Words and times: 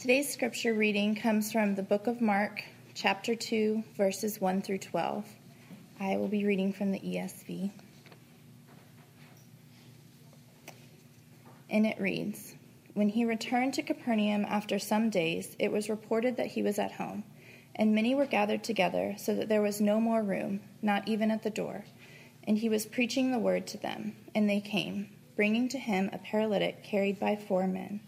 Today's 0.00 0.32
scripture 0.32 0.72
reading 0.72 1.14
comes 1.14 1.52
from 1.52 1.74
the 1.74 1.82
book 1.82 2.06
of 2.06 2.22
Mark, 2.22 2.64
chapter 2.94 3.34
2, 3.34 3.84
verses 3.98 4.40
1 4.40 4.62
through 4.62 4.78
12. 4.78 5.26
I 6.00 6.16
will 6.16 6.26
be 6.26 6.46
reading 6.46 6.72
from 6.72 6.90
the 6.90 7.00
ESV. 7.00 7.70
And 11.68 11.86
it 11.86 12.00
reads 12.00 12.54
When 12.94 13.10
he 13.10 13.26
returned 13.26 13.74
to 13.74 13.82
Capernaum 13.82 14.46
after 14.48 14.78
some 14.78 15.10
days, 15.10 15.54
it 15.58 15.70
was 15.70 15.90
reported 15.90 16.34
that 16.38 16.46
he 16.46 16.62
was 16.62 16.78
at 16.78 16.92
home, 16.92 17.22
and 17.76 17.94
many 17.94 18.14
were 18.14 18.24
gathered 18.24 18.64
together, 18.64 19.16
so 19.18 19.34
that 19.34 19.50
there 19.50 19.60
was 19.60 19.82
no 19.82 20.00
more 20.00 20.22
room, 20.22 20.60
not 20.80 21.06
even 21.06 21.30
at 21.30 21.42
the 21.42 21.50
door. 21.50 21.84
And 22.44 22.56
he 22.56 22.70
was 22.70 22.86
preaching 22.86 23.32
the 23.32 23.38
word 23.38 23.66
to 23.66 23.76
them, 23.76 24.16
and 24.34 24.48
they 24.48 24.60
came, 24.60 25.10
bringing 25.36 25.68
to 25.68 25.78
him 25.78 26.08
a 26.10 26.16
paralytic 26.16 26.82
carried 26.82 27.20
by 27.20 27.36
four 27.36 27.66
men. 27.66 28.00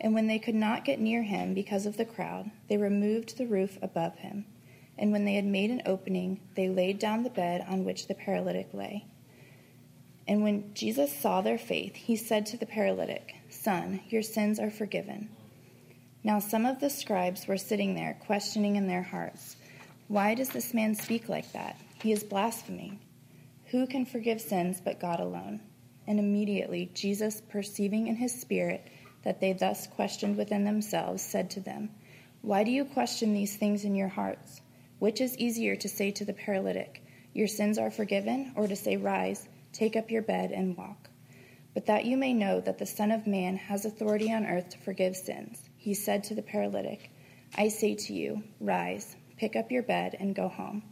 And 0.00 0.14
when 0.14 0.26
they 0.26 0.38
could 0.38 0.54
not 0.54 0.84
get 0.84 0.98
near 0.98 1.22
him 1.22 1.52
because 1.52 1.84
of 1.84 1.96
the 1.96 2.04
crowd, 2.04 2.50
they 2.68 2.78
removed 2.78 3.36
the 3.36 3.46
roof 3.46 3.78
above 3.82 4.16
him. 4.16 4.46
And 4.96 5.12
when 5.12 5.24
they 5.24 5.34
had 5.34 5.44
made 5.44 5.70
an 5.70 5.82
opening, 5.86 6.40
they 6.54 6.68
laid 6.68 6.98
down 6.98 7.22
the 7.22 7.30
bed 7.30 7.64
on 7.68 7.84
which 7.84 8.06
the 8.06 8.14
paralytic 8.14 8.72
lay. 8.72 9.06
And 10.26 10.42
when 10.42 10.72
Jesus 10.74 11.12
saw 11.12 11.40
their 11.40 11.58
faith, 11.58 11.96
he 11.96 12.16
said 12.16 12.46
to 12.46 12.56
the 12.56 12.66
paralytic, 12.66 13.34
Son, 13.48 14.00
your 14.08 14.22
sins 14.22 14.58
are 14.58 14.70
forgiven. 14.70 15.28
Now 16.22 16.38
some 16.38 16.66
of 16.66 16.80
the 16.80 16.90
scribes 16.90 17.48
were 17.48 17.56
sitting 17.56 17.94
there, 17.94 18.18
questioning 18.26 18.76
in 18.76 18.86
their 18.86 19.02
hearts, 19.02 19.56
Why 20.08 20.34
does 20.34 20.50
this 20.50 20.72
man 20.72 20.94
speak 20.94 21.28
like 21.28 21.50
that? 21.52 21.76
He 22.02 22.12
is 22.12 22.22
blaspheming. 22.22 23.00
Who 23.66 23.86
can 23.86 24.04
forgive 24.06 24.40
sins 24.40 24.80
but 24.80 25.00
God 25.00 25.20
alone? 25.20 25.60
And 26.06 26.18
immediately 26.18 26.90
Jesus, 26.94 27.40
perceiving 27.48 28.06
in 28.06 28.16
his 28.16 28.38
spirit, 28.38 28.86
that 29.22 29.40
they 29.40 29.52
thus 29.52 29.86
questioned 29.86 30.36
within 30.36 30.64
themselves, 30.64 31.22
said 31.22 31.50
to 31.50 31.60
them, 31.60 31.90
Why 32.42 32.64
do 32.64 32.70
you 32.70 32.84
question 32.84 33.32
these 33.32 33.56
things 33.56 33.84
in 33.84 33.94
your 33.94 34.08
hearts? 34.08 34.60
Which 34.98 35.20
is 35.20 35.36
easier 35.38 35.76
to 35.76 35.88
say 35.88 36.10
to 36.12 36.24
the 36.24 36.32
paralytic, 36.32 37.02
Your 37.32 37.46
sins 37.46 37.78
are 37.78 37.90
forgiven, 37.90 38.52
or 38.56 38.66
to 38.66 38.76
say, 38.76 38.96
Rise, 38.96 39.48
take 39.72 39.96
up 39.96 40.10
your 40.10 40.22
bed, 40.22 40.52
and 40.52 40.76
walk? 40.76 41.10
But 41.74 41.86
that 41.86 42.04
you 42.04 42.16
may 42.16 42.32
know 42.32 42.60
that 42.60 42.78
the 42.78 42.86
Son 42.86 43.10
of 43.10 43.26
Man 43.26 43.56
has 43.56 43.84
authority 43.84 44.32
on 44.32 44.46
earth 44.46 44.70
to 44.70 44.78
forgive 44.78 45.16
sins, 45.16 45.68
he 45.76 45.94
said 45.94 46.24
to 46.24 46.34
the 46.34 46.42
paralytic, 46.42 47.10
I 47.56 47.68
say 47.68 47.94
to 47.94 48.12
you, 48.12 48.42
Rise, 48.60 49.16
pick 49.36 49.56
up 49.56 49.70
your 49.70 49.82
bed, 49.82 50.16
and 50.18 50.34
go 50.34 50.48
home. 50.48 50.82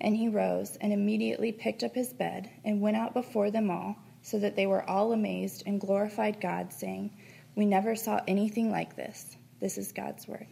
And 0.00 0.16
he 0.16 0.28
rose, 0.28 0.76
and 0.80 0.92
immediately 0.92 1.52
picked 1.52 1.82
up 1.82 1.94
his 1.94 2.12
bed, 2.12 2.50
and 2.64 2.80
went 2.80 2.96
out 2.96 3.14
before 3.14 3.50
them 3.50 3.70
all, 3.70 3.96
so 4.22 4.38
that 4.38 4.56
they 4.56 4.66
were 4.66 4.88
all 4.88 5.12
amazed 5.12 5.62
and 5.66 5.80
glorified 5.80 6.40
God, 6.40 6.72
saying, 6.72 7.10
we 7.56 7.64
never 7.64 7.96
saw 7.96 8.20
anything 8.28 8.70
like 8.70 8.94
this. 8.94 9.36
This 9.60 9.78
is 9.78 9.90
God's 9.90 10.28
word. 10.28 10.46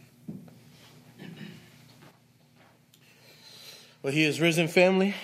Well, 4.02 4.12
He 4.12 4.24
is 4.24 4.40
risen, 4.40 4.66
family. 4.68 5.14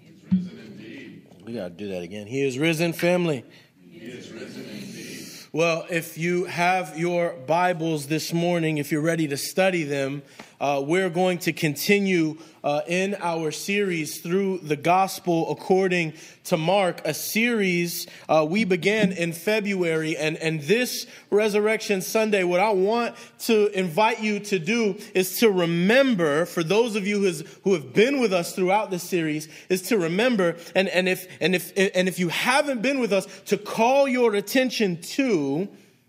He 0.00 0.08
is 0.08 0.22
risen 0.32 0.58
indeed. 0.58 1.26
We 1.44 1.52
got 1.52 1.64
to 1.64 1.70
do 1.70 1.88
that 1.88 2.02
again. 2.02 2.26
He 2.26 2.42
is 2.42 2.58
risen, 2.58 2.92
family. 2.92 3.44
He 3.90 3.98
is 3.98 4.30
risen 4.30 4.64
indeed. 4.70 5.26
Well, 5.52 5.86
if 5.90 6.16
you 6.16 6.44
have 6.44 6.96
your 6.96 7.32
Bibles 7.46 8.06
this 8.06 8.32
morning, 8.32 8.78
if 8.78 8.92
you're 8.92 9.00
ready 9.00 9.26
to 9.28 9.36
study 9.36 9.82
them, 9.82 10.22
uh, 10.60 10.82
we're 10.84 11.10
going 11.10 11.38
to 11.38 11.52
continue 11.52 12.36
uh, 12.64 12.80
in 12.86 13.16
our 13.20 13.50
series 13.50 14.20
through 14.20 14.58
the 14.58 14.76
gospel 14.76 15.50
according 15.50 16.12
to 16.44 16.56
Mark, 16.56 17.00
a 17.04 17.14
series 17.14 18.06
uh, 18.28 18.44
we 18.48 18.64
began 18.64 19.12
in 19.12 19.32
February. 19.32 20.16
And, 20.16 20.36
and 20.38 20.60
this 20.62 21.06
Resurrection 21.30 22.02
Sunday, 22.02 22.42
what 22.42 22.60
I 22.60 22.70
want 22.70 23.14
to 23.40 23.68
invite 23.78 24.20
you 24.20 24.40
to 24.40 24.58
do 24.58 24.98
is 25.14 25.38
to 25.38 25.50
remember, 25.50 26.46
for 26.46 26.62
those 26.62 26.96
of 26.96 27.06
you 27.06 27.20
who 27.62 27.74
have 27.74 27.94
been 27.94 28.20
with 28.20 28.32
us 28.32 28.54
throughout 28.54 28.90
this 28.90 29.04
series, 29.04 29.48
is 29.68 29.82
to 29.82 29.98
remember, 29.98 30.56
and, 30.74 30.88
and, 30.88 31.08
if, 31.08 31.28
and, 31.40 31.54
if, 31.54 31.72
and 31.76 32.08
if 32.08 32.18
you 32.18 32.28
haven't 32.28 32.82
been 32.82 32.98
with 32.98 33.12
us, 33.12 33.26
to 33.46 33.56
call 33.56 34.08
your 34.08 34.34
attention 34.34 35.00
to, 35.02 35.68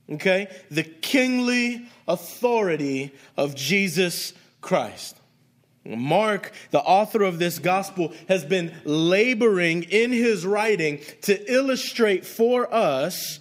okay, 0.09 0.47
the 0.71 0.83
kingly 0.83 1.85
authority 2.07 3.13
of 3.37 3.55
Jesus 3.55 4.33
Christ. 4.61 5.15
Mark, 5.85 6.51
the 6.71 6.79
author 6.79 7.23
of 7.23 7.39
this 7.39 7.59
gospel, 7.59 8.13
has 8.27 8.43
been 8.43 8.73
laboring 8.83 9.83
in 9.83 10.11
his 10.11 10.45
writing 10.45 10.99
to 11.23 11.51
illustrate 11.51 12.25
for 12.25 12.71
us 12.73 13.39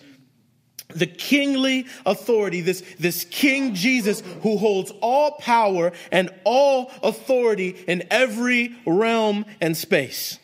the 0.89 1.07
kingly 1.07 1.87
authority, 2.07 2.63
this, 2.63 2.83
this 2.99 3.25
King 3.25 3.75
Jesus 3.75 4.23
who 4.43 4.57
holds 4.57 4.91
all 5.03 5.33
power 5.33 5.93
and 6.11 6.31
all 6.45 6.91
authority 7.03 7.77
in 7.87 8.05
every 8.11 8.75
realm 8.87 9.45
and 9.61 9.77
space. 9.77 10.39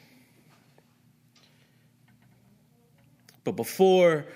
But 3.44 3.52
before 3.52 4.26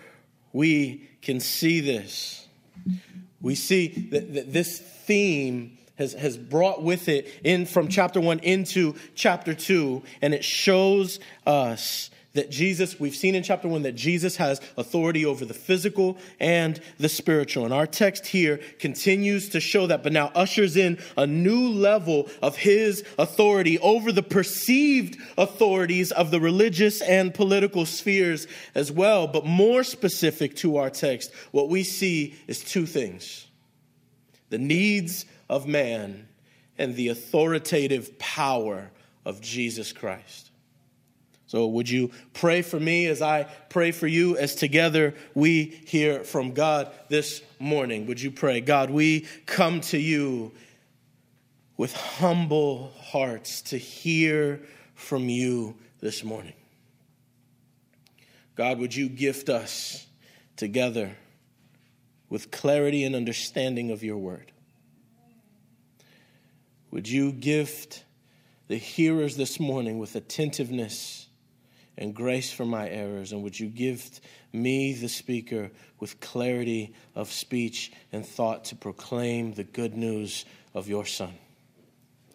we 0.52 1.08
can 1.20 1.40
see 1.40 1.80
this, 1.80 2.46
we 3.40 3.54
see 3.54 3.88
that, 4.10 4.34
that 4.34 4.52
this 4.52 4.78
theme 4.78 5.78
has, 5.98 6.14
has 6.14 6.38
brought 6.38 6.82
with 6.82 7.08
it 7.08 7.28
in 7.44 7.66
from 7.66 7.88
chapter 7.88 8.20
one 8.20 8.38
into 8.38 8.94
chapter 9.14 9.52
two, 9.52 10.02
and 10.22 10.32
it 10.32 10.44
shows 10.44 11.20
us 11.46 12.10
that 12.34 12.50
Jesus, 12.50 13.00
we've 13.00 13.16
seen 13.16 13.34
in 13.34 13.42
chapter 13.42 13.66
one 13.66 13.82
that 13.82 13.96
Jesus 13.96 14.36
has 14.36 14.60
authority 14.76 15.24
over 15.24 15.44
the 15.44 15.54
physical 15.54 16.18
and 16.38 16.80
the 16.98 17.08
spiritual. 17.08 17.64
And 17.64 17.74
our 17.74 17.86
text 17.86 18.26
here 18.26 18.60
continues 18.78 19.48
to 19.48 19.60
show 19.60 19.88
that, 19.88 20.04
but 20.04 20.12
now 20.12 20.30
ushers 20.36 20.76
in 20.76 20.98
a 21.16 21.26
new 21.26 21.68
level 21.68 22.28
of 22.40 22.56
his 22.56 23.04
authority 23.18 23.78
over 23.80 24.12
the 24.12 24.22
perceived 24.22 25.18
authorities 25.36 26.12
of 26.12 26.30
the 26.30 26.38
religious 26.38 27.00
and 27.00 27.34
political 27.34 27.84
spheres 27.86 28.46
as 28.74 28.92
well. 28.92 29.26
But 29.26 29.44
more 29.44 29.82
specific 29.82 30.54
to 30.56 30.76
our 30.76 30.90
text, 30.90 31.32
what 31.50 31.68
we 31.68 31.82
see 31.82 32.36
is 32.46 32.62
two 32.62 32.86
things 32.86 33.46
the 34.50 34.58
needs 34.58 35.26
of 35.48 35.66
man 35.66 36.28
and 36.76 36.94
the 36.94 37.08
authoritative 37.08 38.18
power 38.18 38.90
of 39.24 39.40
Jesus 39.40 39.92
Christ. 39.92 40.50
So, 41.46 41.66
would 41.68 41.88
you 41.88 42.10
pray 42.34 42.60
for 42.60 42.78
me 42.78 43.06
as 43.06 43.22
I 43.22 43.44
pray 43.70 43.90
for 43.90 44.06
you 44.06 44.36
as 44.36 44.54
together 44.54 45.14
we 45.34 45.64
hear 45.86 46.22
from 46.22 46.52
God 46.52 46.92
this 47.08 47.42
morning? 47.58 48.06
Would 48.06 48.20
you 48.20 48.30
pray? 48.30 48.60
God, 48.60 48.90
we 48.90 49.26
come 49.46 49.80
to 49.82 49.98
you 49.98 50.52
with 51.78 51.94
humble 51.94 52.92
hearts 53.00 53.62
to 53.62 53.78
hear 53.78 54.60
from 54.94 55.30
you 55.30 55.76
this 56.00 56.22
morning. 56.22 56.52
God, 58.54 58.78
would 58.78 58.94
you 58.94 59.08
gift 59.08 59.48
us 59.48 60.06
together 60.56 61.16
with 62.28 62.50
clarity 62.50 63.04
and 63.04 63.14
understanding 63.14 63.90
of 63.90 64.02
your 64.02 64.18
word? 64.18 64.52
Would 66.90 67.08
you 67.08 67.32
gift 67.32 68.04
the 68.68 68.76
hearers 68.76 69.36
this 69.36 69.60
morning 69.60 69.98
with 69.98 70.16
attentiveness 70.16 71.28
and 71.98 72.14
grace 72.14 72.50
for 72.50 72.64
my 72.64 72.88
errors? 72.88 73.32
And 73.32 73.42
would 73.42 73.58
you 73.58 73.68
gift 73.68 74.20
me, 74.52 74.94
the 74.94 75.08
speaker, 75.08 75.70
with 76.00 76.20
clarity 76.20 76.94
of 77.14 77.30
speech 77.30 77.92
and 78.12 78.24
thought 78.24 78.64
to 78.66 78.76
proclaim 78.76 79.52
the 79.52 79.64
good 79.64 79.96
news 79.96 80.46
of 80.74 80.88
your 80.88 81.04
Son? 81.04 81.34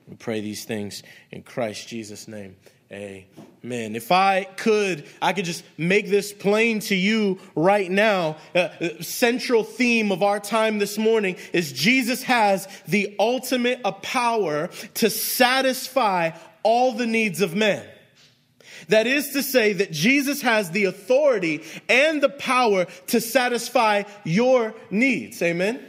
We 0.08 0.16
pray 0.18 0.41
these 0.41 0.66
things 0.66 1.02
in 1.31 1.44
Christ 1.44 1.88
Jesus' 1.88 2.28
name. 2.28 2.56
Amen. 2.93 3.95
If 3.95 4.11
I 4.11 4.43
could, 4.43 5.05
I 5.19 5.33
could 5.33 5.45
just 5.45 5.63
make 5.79 6.09
this 6.09 6.31
plain 6.31 6.79
to 6.81 6.95
you 6.95 7.39
right 7.55 7.89
now. 7.89 8.37
Uh, 8.53 8.69
central 9.01 9.63
theme 9.63 10.11
of 10.11 10.21
our 10.21 10.39
time 10.39 10.77
this 10.77 10.97
morning 10.99 11.37
is 11.53 11.71
Jesus 11.71 12.21
has 12.23 12.67
the 12.87 13.16
ultimate 13.17 13.81
power 14.03 14.69
to 14.95 15.09
satisfy 15.09 16.31
all 16.61 16.91
the 16.91 17.07
needs 17.07 17.41
of 17.41 17.55
men. 17.55 17.84
That 18.90 19.07
is 19.07 19.29
to 19.29 19.41
say 19.41 19.73
that 19.73 19.91
Jesus 19.91 20.41
has 20.41 20.69
the 20.69 20.85
authority 20.85 21.63
and 21.89 22.22
the 22.22 22.29
power 22.29 22.85
to 23.07 23.22
satisfy 23.22 24.03
your 24.23 24.75
needs. 24.91 25.41
Amen. 25.41 25.84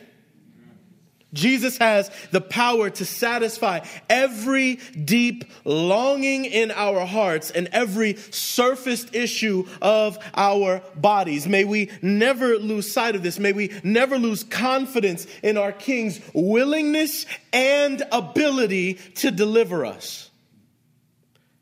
Jesus 1.34 1.76
has 1.78 2.10
the 2.30 2.40
power 2.40 2.88
to 2.88 3.04
satisfy 3.04 3.80
every 4.08 4.76
deep 5.04 5.44
longing 5.64 6.44
in 6.46 6.70
our 6.70 7.04
hearts 7.04 7.50
and 7.50 7.68
every 7.72 8.14
surfaced 8.14 9.14
issue 9.14 9.66
of 9.82 10.18
our 10.34 10.80
bodies. 10.94 11.46
May 11.46 11.64
we 11.64 11.90
never 12.00 12.56
lose 12.56 12.90
sight 12.90 13.16
of 13.16 13.22
this. 13.22 13.38
May 13.38 13.52
we 13.52 13.72
never 13.82 14.16
lose 14.16 14.44
confidence 14.44 15.26
in 15.42 15.58
our 15.58 15.72
King's 15.72 16.20
willingness 16.32 17.26
and 17.52 18.02
ability 18.12 18.94
to 19.16 19.30
deliver 19.30 19.84
us. 19.84 20.30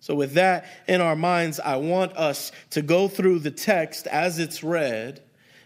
So, 0.00 0.14
with 0.14 0.34
that 0.34 0.66
in 0.88 1.00
our 1.00 1.16
minds, 1.16 1.60
I 1.60 1.76
want 1.76 2.16
us 2.16 2.52
to 2.70 2.82
go 2.82 3.08
through 3.08 3.38
the 3.38 3.52
text 3.52 4.06
as 4.08 4.38
it's 4.38 4.62
read 4.62 5.22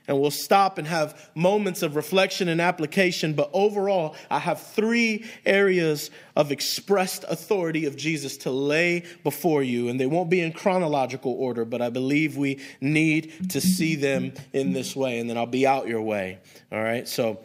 and 0.09 0.21
we'll 0.21 0.31
stop 0.31 0.79
and 0.79 0.87
have 0.87 1.31
moments 1.35 1.83
of 1.83 1.97
reflection 1.97 2.49
and 2.49 2.61
application. 2.61 3.35
But 3.35 3.51
overall, 3.53 4.15
I 4.31 4.39
have 4.39 4.61
three 4.61 5.25
areas 5.45 6.11
of 6.35 6.53
expressed 6.53 7.25
authority 7.29 7.87
of 7.87 7.97
Jesus 7.97 8.37
to 8.39 8.51
lay 8.51 9.05
before 9.25 9.63
you. 9.63 9.89
And 9.89 9.99
they 9.99 10.07
won't 10.07 10.31
be 10.31 10.41
in 10.41 10.53
chronological 10.53 11.33
order, 11.33 11.65
but 11.65 11.83
I 11.83 11.91
believe 11.91 12.37
we 12.37 12.61
need 12.81 13.51
to 13.51 13.61
see 13.61 13.97
them 13.97 14.33
in 14.53 14.73
this 14.73 14.95
way. 14.95 15.19
And 15.19 15.29
then 15.29 15.37
I'll 15.37 15.47
be 15.47 15.67
out 15.67 15.89
your 15.89 16.03
way. 16.03 16.39
All 16.71 16.83
right. 16.83 17.09
So 17.09 17.41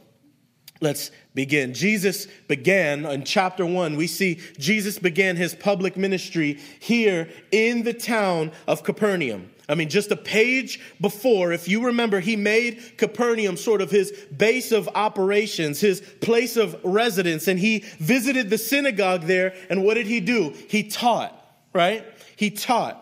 let's 0.81 1.11
begin. 1.33 1.73
Jesus 1.73 2.27
began 2.47 3.05
in 3.05 3.23
chapter 3.23 3.65
one. 3.65 3.95
We 3.95 4.07
see 4.07 4.39
Jesus 4.59 4.99
began 4.99 5.35
his 5.35 5.55
public 5.55 5.95
ministry 5.97 6.59
here 6.79 7.29
in 7.51 7.83
the 7.83 7.93
town 7.93 8.51
of 8.67 8.83
Capernaum. 8.83 9.51
I 9.71 9.75
mean, 9.75 9.87
just 9.87 10.11
a 10.11 10.17
page 10.17 10.81
before, 10.99 11.53
if 11.53 11.69
you 11.69 11.85
remember, 11.85 12.19
he 12.19 12.35
made 12.35 12.97
Capernaum 12.97 13.55
sort 13.55 13.81
of 13.81 13.89
his 13.89 14.11
base 14.35 14.73
of 14.73 14.89
operations, 14.95 15.79
his 15.79 16.01
place 16.01 16.57
of 16.57 16.77
residence, 16.83 17.47
and 17.47 17.57
he 17.57 17.85
visited 17.97 18.49
the 18.49 18.57
synagogue 18.57 19.23
there. 19.23 19.55
And 19.69 19.83
what 19.83 19.93
did 19.93 20.07
he 20.07 20.19
do? 20.19 20.53
He 20.67 20.83
taught, 20.83 21.33
right? 21.73 22.05
He 22.35 22.51
taught. 22.51 22.97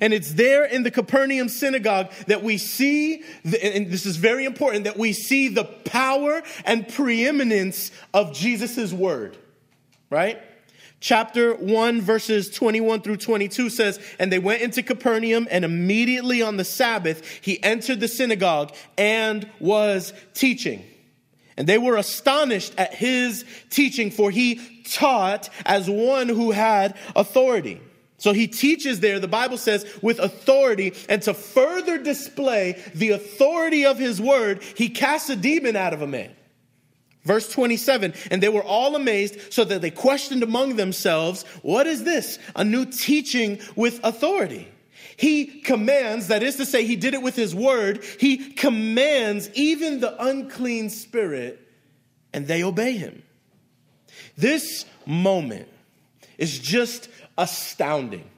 And 0.00 0.12
it's 0.12 0.34
there 0.34 0.66
in 0.66 0.82
the 0.82 0.90
Capernaum 0.90 1.48
synagogue 1.48 2.10
that 2.26 2.42
we 2.42 2.58
see, 2.58 3.22
and 3.44 3.90
this 3.90 4.04
is 4.04 4.16
very 4.16 4.44
important, 4.44 4.84
that 4.84 4.98
we 4.98 5.14
see 5.14 5.48
the 5.48 5.64
power 5.64 6.42
and 6.66 6.86
preeminence 6.88 7.90
of 8.12 8.34
Jesus' 8.34 8.92
word, 8.92 9.38
right? 10.10 10.42
Chapter 11.00 11.54
1, 11.54 12.00
verses 12.00 12.50
21 12.50 13.02
through 13.02 13.18
22 13.18 13.68
says, 13.68 14.00
And 14.18 14.32
they 14.32 14.38
went 14.38 14.62
into 14.62 14.82
Capernaum, 14.82 15.46
and 15.50 15.64
immediately 15.64 16.42
on 16.42 16.56
the 16.56 16.64
Sabbath, 16.64 17.40
he 17.42 17.62
entered 17.62 18.00
the 18.00 18.08
synagogue 18.08 18.74
and 18.96 19.48
was 19.60 20.12
teaching. 20.32 20.84
And 21.56 21.66
they 21.66 21.78
were 21.78 21.96
astonished 21.96 22.74
at 22.78 22.94
his 22.94 23.44
teaching, 23.70 24.10
for 24.10 24.30
he 24.30 24.82
taught 24.84 25.48
as 25.64 25.88
one 25.88 26.28
who 26.28 26.50
had 26.50 26.96
authority. 27.14 27.80
So 28.18 28.32
he 28.32 28.46
teaches 28.46 29.00
there, 29.00 29.18
the 29.18 29.28
Bible 29.28 29.58
says, 29.58 29.86
with 30.02 30.18
authority, 30.18 30.94
and 31.08 31.20
to 31.22 31.34
further 31.34 31.98
display 31.98 32.82
the 32.94 33.10
authority 33.10 33.84
of 33.84 33.98
his 33.98 34.20
word, 34.20 34.62
he 34.62 34.88
casts 34.88 35.28
a 35.28 35.36
demon 35.36 35.76
out 35.76 35.92
of 35.92 36.02
a 36.02 36.06
man. 36.06 36.35
Verse 37.26 37.48
27, 37.48 38.14
and 38.30 38.40
they 38.40 38.48
were 38.48 38.62
all 38.62 38.94
amazed 38.94 39.52
so 39.52 39.64
that 39.64 39.82
they 39.82 39.90
questioned 39.90 40.44
among 40.44 40.76
themselves, 40.76 41.44
what 41.62 41.88
is 41.88 42.04
this? 42.04 42.38
A 42.54 42.64
new 42.64 42.86
teaching 42.86 43.58
with 43.74 43.98
authority. 44.04 44.68
He 45.16 45.46
commands, 45.62 46.28
that 46.28 46.44
is 46.44 46.54
to 46.56 46.64
say, 46.64 46.86
he 46.86 46.94
did 46.94 47.14
it 47.14 47.22
with 47.22 47.34
his 47.34 47.52
word. 47.52 48.04
He 48.20 48.52
commands 48.52 49.50
even 49.54 49.98
the 49.98 50.14
unclean 50.22 50.88
spirit, 50.88 51.60
and 52.32 52.46
they 52.46 52.62
obey 52.62 52.92
him. 52.92 53.24
This 54.36 54.84
moment 55.04 55.68
is 56.38 56.60
just 56.60 57.08
astounding 57.36 58.30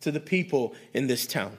to 0.00 0.10
the 0.10 0.20
people 0.20 0.74
in 0.94 1.08
this 1.08 1.26
town. 1.26 1.58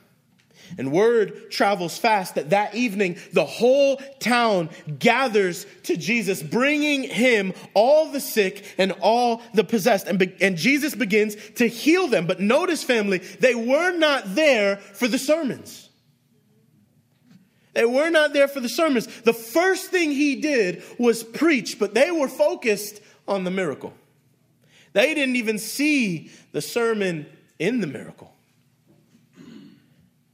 And 0.78 0.92
word 0.92 1.52
travels 1.52 1.98
fast 1.98 2.36
that 2.36 2.52
that 2.52 2.76
evening 2.76 3.18
the 3.34 3.46
whole 3.46 3.98
town 4.20 4.70
gathers 5.00 5.66
to 5.84 5.98
Jesus, 5.98 6.42
bringing 6.42 7.04
him 7.04 7.54
all 7.74 8.12
the 8.12 8.20
sick 8.20 8.66
and 8.78 8.94
all 9.02 9.42
the 9.54 9.64
possessed. 9.64 10.08
And, 10.08 10.18
be- 10.20 10.36
and 10.42 10.58
Jesus 10.58 10.96
begins 10.96 11.36
to 11.56 11.68
heal 11.68 12.08
them. 12.08 12.28
But 12.28 12.40
notice, 12.40 12.84
family, 12.84 13.18
they 13.18 13.56
were 13.56 13.92
not 13.92 14.36
there 14.36 14.78
for 14.78 15.08
the 15.08 15.20
sermons. 15.20 15.90
They 17.74 17.86
were 17.86 18.10
not 18.10 18.34
there 18.34 18.48
for 18.48 18.60
the 18.60 18.70
sermons. 18.70 19.08
The 19.22 19.34
first 19.34 19.92
thing 19.92 20.12
he 20.12 20.42
did 20.42 20.84
was 20.98 21.24
preach, 21.24 21.80
but 21.80 21.94
they 21.94 22.12
were 22.12 22.28
focused 22.28 23.02
on 23.28 23.44
the 23.44 23.52
miracle. 23.52 23.94
They 24.94 25.14
didn't 25.14 25.38
even 25.38 25.58
see 25.58 26.32
the 26.52 26.62
sermon 26.62 27.26
in 27.60 27.80
the 27.80 27.88
miracle. 27.88 28.34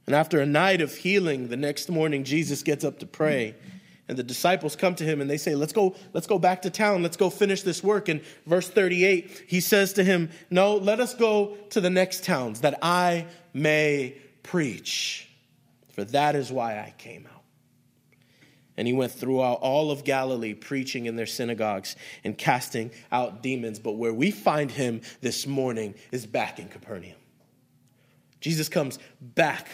And 0.08 0.14
after 0.14 0.40
a 0.40 0.46
night 0.46 0.80
of 0.80 0.94
healing, 0.94 1.48
the 1.48 1.56
next 1.58 1.90
morning 1.90 2.24
Jesus 2.24 2.62
gets 2.62 2.82
up 2.82 3.00
to 3.00 3.06
pray. 3.06 3.54
And 4.08 4.16
the 4.16 4.22
disciples 4.22 4.74
come 4.74 4.94
to 4.94 5.04
him 5.04 5.20
and 5.20 5.28
they 5.28 5.36
say, 5.36 5.54
Let's 5.54 5.74
go, 5.74 5.96
let's 6.14 6.26
go 6.26 6.38
back 6.38 6.62
to 6.62 6.70
town. 6.70 7.02
Let's 7.02 7.18
go 7.18 7.28
finish 7.28 7.60
this 7.60 7.84
work. 7.84 8.08
And 8.08 8.22
verse 8.46 8.70
38, 8.70 9.44
he 9.46 9.60
says 9.60 9.92
to 9.92 10.02
him, 10.02 10.30
No, 10.48 10.76
let 10.76 10.98
us 10.98 11.14
go 11.14 11.58
to 11.68 11.82
the 11.82 11.90
next 11.90 12.24
towns 12.24 12.62
that 12.62 12.78
I 12.80 13.26
may 13.52 14.16
preach. 14.42 15.28
For 15.90 16.04
that 16.04 16.34
is 16.34 16.50
why 16.50 16.78
I 16.78 16.94
came 16.96 17.26
out. 17.26 17.42
And 18.78 18.88
he 18.88 18.94
went 18.94 19.12
throughout 19.12 19.60
all 19.60 19.90
of 19.90 20.04
Galilee, 20.04 20.54
preaching 20.54 21.04
in 21.04 21.16
their 21.16 21.26
synagogues 21.26 21.96
and 22.24 22.38
casting 22.38 22.92
out 23.12 23.42
demons. 23.42 23.78
But 23.78 23.98
where 23.98 24.14
we 24.14 24.30
find 24.30 24.70
him 24.70 25.02
this 25.20 25.46
morning 25.46 25.96
is 26.12 26.24
back 26.24 26.58
in 26.58 26.68
Capernaum. 26.68 27.18
Jesus 28.40 28.68
comes 28.68 28.98
back 29.20 29.68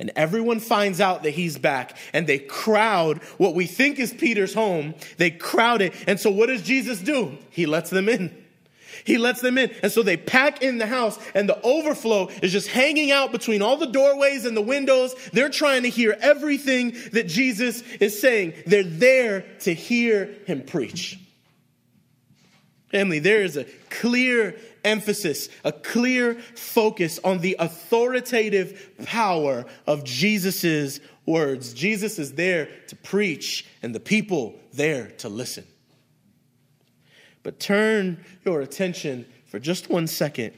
and 0.00 0.10
everyone 0.16 0.60
finds 0.60 1.00
out 1.00 1.22
that 1.24 1.32
he's 1.32 1.58
back 1.58 1.96
and 2.14 2.26
they 2.26 2.38
crowd 2.38 3.18
what 3.36 3.54
we 3.54 3.66
think 3.66 3.98
is 3.98 4.12
Peter's 4.12 4.54
home. 4.54 4.94
They 5.18 5.30
crowd 5.30 5.82
it. 5.82 5.94
And 6.08 6.18
so 6.18 6.30
what 6.30 6.46
does 6.46 6.62
Jesus 6.62 7.00
do? 7.00 7.36
He 7.50 7.66
lets 7.66 7.90
them 7.90 8.08
in. 8.08 8.34
He 9.04 9.18
lets 9.18 9.42
them 9.42 9.58
in. 9.58 9.70
And 9.82 9.92
so 9.92 10.02
they 10.02 10.16
pack 10.16 10.62
in 10.62 10.78
the 10.78 10.86
house 10.86 11.18
and 11.34 11.46
the 11.46 11.60
overflow 11.62 12.28
is 12.42 12.50
just 12.50 12.68
hanging 12.68 13.10
out 13.10 13.30
between 13.30 13.60
all 13.60 13.76
the 13.76 13.86
doorways 13.86 14.46
and 14.46 14.56
the 14.56 14.62
windows. 14.62 15.14
They're 15.32 15.50
trying 15.50 15.82
to 15.82 15.90
hear 15.90 16.16
everything 16.20 16.96
that 17.12 17.28
Jesus 17.28 17.82
is 18.00 18.18
saying. 18.18 18.54
They're 18.66 18.82
there 18.82 19.44
to 19.60 19.74
hear 19.74 20.34
him 20.46 20.62
preach. 20.62 21.18
Family, 22.88 23.18
there 23.18 23.42
is 23.42 23.56
a 23.56 23.66
clear 23.90 24.56
emphasis, 24.84 25.48
a 25.64 25.72
clear 25.72 26.34
focus 26.34 27.18
on 27.24 27.38
the 27.38 27.56
authoritative 27.58 28.90
power 29.04 29.64
of 29.86 30.04
Jesus' 30.04 31.00
words. 31.26 31.72
Jesus 31.74 32.18
is 32.18 32.34
there 32.34 32.68
to 32.88 32.96
preach 32.96 33.66
and 33.82 33.94
the 33.94 34.00
people 34.00 34.58
there 34.72 35.08
to 35.18 35.28
listen. 35.28 35.66
But 37.42 37.58
turn 37.58 38.24
your 38.44 38.60
attention 38.60 39.26
for 39.46 39.58
just 39.58 39.88
one 39.88 40.06
second 40.06 40.52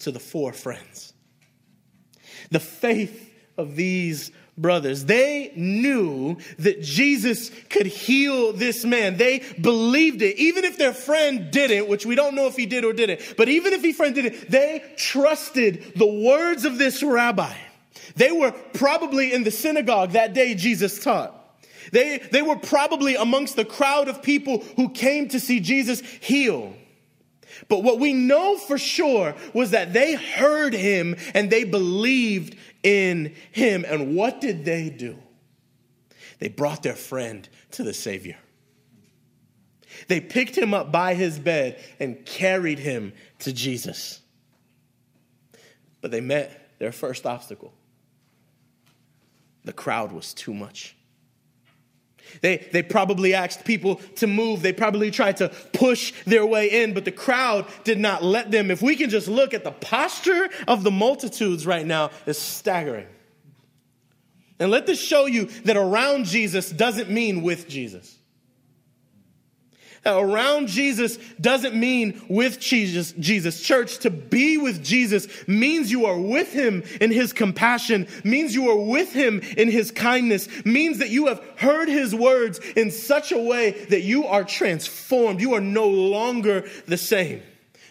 to 0.00 0.10
the 0.10 0.20
four 0.20 0.52
friends. 0.52 1.12
The 2.50 2.60
faith 2.60 3.32
of 3.56 3.76
these 3.76 4.30
brothers. 4.56 5.04
They 5.04 5.52
knew 5.56 6.36
that 6.58 6.82
Jesus 6.82 7.50
could 7.70 7.86
heal 7.86 8.52
this 8.52 8.84
man. 8.84 9.16
They 9.16 9.42
believed 9.60 10.22
it. 10.22 10.36
Even 10.36 10.64
if 10.64 10.78
their 10.78 10.92
friend 10.92 11.50
didn't, 11.50 11.88
which 11.88 12.06
we 12.06 12.14
don't 12.14 12.34
know 12.34 12.46
if 12.46 12.56
he 12.56 12.66
did 12.66 12.84
or 12.84 12.92
didn't, 12.92 13.34
but 13.36 13.48
even 13.48 13.72
if 13.72 13.82
he 13.82 13.92
friend 13.92 14.14
didn't, 14.14 14.50
they 14.50 14.84
trusted 14.96 15.94
the 15.96 16.06
words 16.06 16.64
of 16.64 16.78
this 16.78 17.02
rabbi. 17.02 17.54
They 18.16 18.30
were 18.30 18.52
probably 18.74 19.32
in 19.32 19.44
the 19.44 19.50
synagogue 19.50 20.12
that 20.12 20.34
day 20.34 20.54
Jesus 20.54 21.02
taught. 21.02 21.40
They, 21.92 22.18
they 22.18 22.42
were 22.42 22.56
probably 22.56 23.14
amongst 23.14 23.56
the 23.56 23.64
crowd 23.64 24.08
of 24.08 24.22
people 24.22 24.58
who 24.76 24.88
came 24.88 25.28
to 25.28 25.40
see 25.40 25.60
Jesus 25.60 26.00
heal. 26.00 26.74
But 27.68 27.82
what 27.82 28.00
we 28.00 28.12
know 28.12 28.56
for 28.56 28.78
sure 28.78 29.34
was 29.52 29.70
that 29.70 29.92
they 29.92 30.14
heard 30.14 30.74
him 30.74 31.16
and 31.34 31.50
they 31.50 31.64
believed 31.64 32.56
in 32.84 33.34
him. 33.50 33.84
And 33.88 34.14
what 34.14 34.40
did 34.40 34.64
they 34.64 34.90
do? 34.90 35.18
They 36.38 36.48
brought 36.48 36.84
their 36.84 36.94
friend 36.94 37.48
to 37.72 37.82
the 37.82 37.94
Savior. 37.94 38.36
They 40.08 40.20
picked 40.20 40.56
him 40.56 40.74
up 40.74 40.92
by 40.92 41.14
his 41.14 41.38
bed 41.38 41.82
and 41.98 42.24
carried 42.24 42.78
him 42.78 43.12
to 43.40 43.52
Jesus. 43.52 44.20
But 46.00 46.10
they 46.10 46.20
met 46.20 46.78
their 46.78 46.92
first 46.92 47.26
obstacle. 47.26 47.72
The 49.64 49.72
crowd 49.72 50.12
was 50.12 50.34
too 50.34 50.52
much. 50.52 50.96
They, 52.40 52.68
they 52.72 52.82
probably 52.82 53.34
asked 53.34 53.64
people 53.64 53.96
to 54.16 54.26
move. 54.26 54.62
They 54.62 54.72
probably 54.72 55.10
tried 55.10 55.36
to 55.38 55.48
push 55.72 56.12
their 56.24 56.44
way 56.46 56.82
in, 56.82 56.94
but 56.94 57.04
the 57.04 57.12
crowd 57.12 57.66
did 57.84 57.98
not 57.98 58.22
let 58.22 58.50
them. 58.50 58.70
If 58.70 58.82
we 58.82 58.96
can 58.96 59.10
just 59.10 59.28
look 59.28 59.54
at 59.54 59.64
the 59.64 59.72
posture 59.72 60.48
of 60.66 60.82
the 60.82 60.90
multitudes 60.90 61.66
right 61.66 61.86
now, 61.86 62.10
is 62.26 62.38
staggering. 62.38 63.06
And 64.58 64.70
let 64.70 64.86
this 64.86 65.00
show 65.00 65.26
you 65.26 65.46
that 65.64 65.76
around 65.76 66.26
Jesus 66.26 66.70
doesn't 66.70 67.10
mean 67.10 67.42
with 67.42 67.68
Jesus 67.68 68.18
around 70.06 70.68
Jesus 70.68 71.16
doesn't 71.40 71.74
mean 71.74 72.20
with 72.28 72.60
Jesus, 72.60 73.12
Jesus. 73.12 73.60
Church, 73.60 73.98
to 73.98 74.10
be 74.10 74.58
with 74.58 74.82
Jesus 74.82 75.26
means 75.46 75.90
you 75.90 76.06
are 76.06 76.18
with 76.18 76.52
him 76.52 76.82
in 77.00 77.10
his 77.10 77.32
compassion, 77.32 78.06
means 78.22 78.54
you 78.54 78.70
are 78.70 78.90
with 78.90 79.12
him 79.12 79.40
in 79.56 79.70
his 79.70 79.90
kindness, 79.90 80.48
means 80.64 80.98
that 80.98 81.10
you 81.10 81.26
have 81.26 81.42
heard 81.56 81.88
his 81.88 82.14
words 82.14 82.58
in 82.76 82.90
such 82.90 83.32
a 83.32 83.38
way 83.38 83.72
that 83.86 84.02
you 84.02 84.26
are 84.26 84.44
transformed. 84.44 85.40
You 85.40 85.54
are 85.54 85.60
no 85.60 85.88
longer 85.88 86.68
the 86.86 86.96
same. 86.96 87.42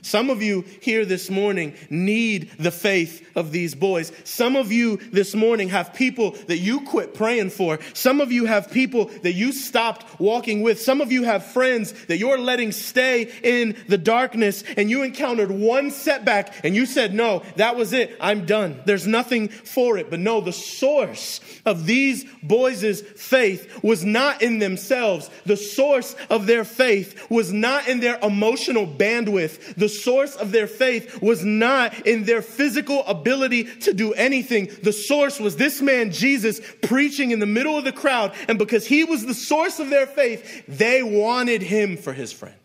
Some 0.04 0.30
of 0.30 0.42
you 0.42 0.66
here 0.82 1.06
this 1.06 1.30
morning 1.30 1.76
need 1.90 2.52
the 2.60 2.72
faith 2.72 3.26
of 3.36 3.52
these 3.52 3.74
boys. 3.74 4.12
Some 4.26 4.58
of 4.58 4.72
you 4.72 4.98
this 4.98 5.34
morning 5.34 5.70
have 5.70 5.94
people 5.94 6.32
that 6.48 6.58
you 6.58 6.82
quit 6.82 7.14
praying 7.14 7.52
for. 7.52 7.80
Some 7.94 8.20
of 8.20 8.32
you 8.32 8.46
have 8.46 8.70
people 8.70 9.06
that 9.24 9.32
you 9.32 9.54
stopped 9.54 10.20
walking 10.20 10.62
with. 10.62 10.82
Some 10.82 11.00
of 11.00 11.12
you 11.12 11.24
have 11.24 11.46
friends 11.46 11.94
that 12.08 12.18
you're 12.18 12.38
letting 12.38 12.74
stay 12.74 13.32
in 13.44 13.78
the 13.88 13.98
darkness 13.98 14.64
and 14.76 14.90
you 14.90 15.04
encountered 15.04 15.52
one 15.52 15.90
setback 15.90 16.66
and 16.66 16.76
you 16.76 16.86
said, 16.86 17.14
no, 17.14 17.42
that 17.56 17.78
was 17.78 17.94
it. 17.94 18.16
I'm 18.20 18.46
done. 18.46 18.82
There's 18.86 19.08
nothing 19.08 19.48
for 19.48 19.98
it. 19.98 20.10
But 20.10 20.20
no, 20.20 20.42
the 20.42 20.52
source 20.52 21.40
of 21.66 21.86
these 21.86 22.26
boys' 22.44 23.02
faith 23.02 23.82
was 23.82 24.04
not 24.04 24.42
in 24.42 24.60
themselves. 24.60 25.30
The 25.46 25.58
source 25.58 26.14
of 26.30 26.46
their 26.46 26.66
faith 26.66 27.30
was 27.32 27.54
not 27.54 27.88
in 27.88 28.02
their 28.02 28.20
emotional 28.22 28.86
bandwidth. 28.86 29.76
The 29.76 29.93
source 30.02 30.36
of 30.36 30.52
their 30.52 30.68
faith 30.68 31.22
was 31.22 31.44
not 31.44 32.08
in 32.08 32.24
their 32.24 32.42
physical 32.42 33.04
ability 33.06 33.64
to 33.82 33.94
do 33.94 34.14
anything. 34.14 34.70
The 34.82 34.94
source 34.94 35.40
was 35.40 35.56
this 35.56 35.82
man, 35.82 36.12
Jesus, 36.12 36.60
preaching 36.82 37.32
in 37.32 37.40
the 37.40 37.46
middle 37.46 37.78
of 37.78 37.84
the 37.84 37.92
crowd. 37.92 38.34
And 38.48 38.58
because 38.58 38.86
he 38.86 39.04
was 39.04 39.26
the 39.26 39.34
source 39.34 39.80
of 39.80 39.90
their 39.90 40.08
faith, 40.08 40.66
they 40.68 41.04
wanted 41.04 41.62
him 41.62 41.98
for 41.98 42.14
his 42.14 42.32
friend. 42.32 42.56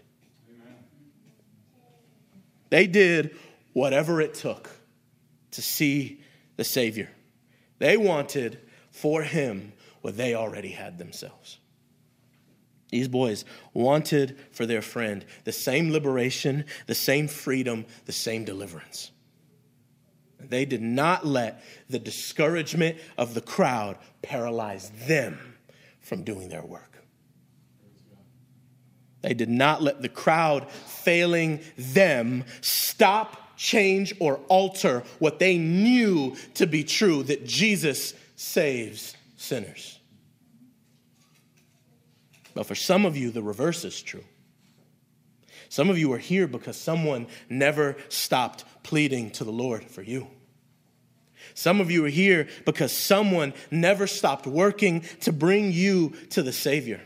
They 2.71 2.87
did 2.87 3.37
whatever 3.73 4.21
it 4.21 4.35
took 4.35 4.71
to 5.53 5.63
see 5.63 6.23
the 6.57 6.65
Savior. 6.65 7.09
They 7.79 7.97
wanted 7.97 8.59
for 8.91 9.23
him 9.23 9.73
what 10.03 10.17
they 10.17 10.35
already 10.35 10.71
had 10.71 10.99
themselves. 10.99 11.59
These 12.91 13.09
boys 13.09 13.45
wanted 13.75 14.39
for 14.53 14.65
their 14.65 14.83
friend 14.83 15.25
the 15.45 15.53
same 15.53 15.93
liberation, 15.93 16.65
the 16.87 16.95
same 16.95 17.29
freedom, 17.29 17.85
the 18.07 18.13
same 18.13 18.45
deliverance. 18.45 19.11
They 20.41 20.65
did 20.65 20.83
not 20.83 21.27
let 21.27 21.63
the 21.91 21.99
discouragement 21.99 22.97
of 23.19 23.35
the 23.35 23.41
crowd 23.41 23.99
paralyze 24.23 24.91
them 25.07 25.39
from 26.01 26.23
doing 26.23 26.49
their 26.49 26.63
work. 26.63 26.89
They 29.21 29.35
did 29.35 29.51
not 29.51 29.83
let 29.83 30.01
the 30.01 30.09
crowd 30.09 30.71
failing 30.71 31.61
them 31.77 32.45
stop, 32.61 33.57
change, 33.57 34.15
or 34.21 34.37
alter 34.49 35.03
what 35.19 35.39
they 35.39 35.59
knew 35.59 36.37
to 36.55 36.67
be 36.67 36.85
true 36.85 37.25
that 37.25 37.45
Jesus 37.45 38.15
saves 38.37 39.17
sinners. 39.37 39.98
But 42.59 42.67
for 42.67 42.75
some 42.75 43.07
of 43.07 43.17
you, 43.17 43.31
the 43.31 43.41
reverse 43.41 43.85
is 43.85 44.03
true. 44.03 44.25
Some 45.69 45.91
of 45.91 45.97
you 45.97 46.13
are 46.13 46.19
here 46.19 46.49
because 46.49 46.77
someone 46.77 47.29
never 47.49 47.97
stopped 48.09 48.65
pleading 48.83 49.31
to 49.33 49.45
the 49.45 49.53
Lord 49.53 49.85
for 49.85 50.03
you. 50.03 50.27
Some 51.55 51.81
of 51.81 51.89
you 51.89 52.05
are 52.05 52.09
here 52.09 52.49
because 52.67 52.91
someone 52.91 53.55
never 53.71 54.09
stopped 54.09 54.45
working 54.45 55.03
to 55.21 55.33
bring 55.33 55.71
you 55.71 56.15
to 56.31 56.43
the 56.43 56.53
Savior. 56.53 57.01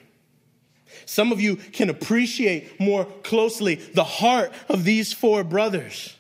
Some 1.05 1.33
of 1.33 1.39
you 1.39 1.57
can 1.57 1.91
appreciate 1.91 2.81
more 2.81 3.05
closely 3.05 3.75
the 3.75 4.05
heart 4.05 4.55
of 4.71 4.85
these 4.85 5.13
four 5.13 5.45
brothers. 5.45 6.17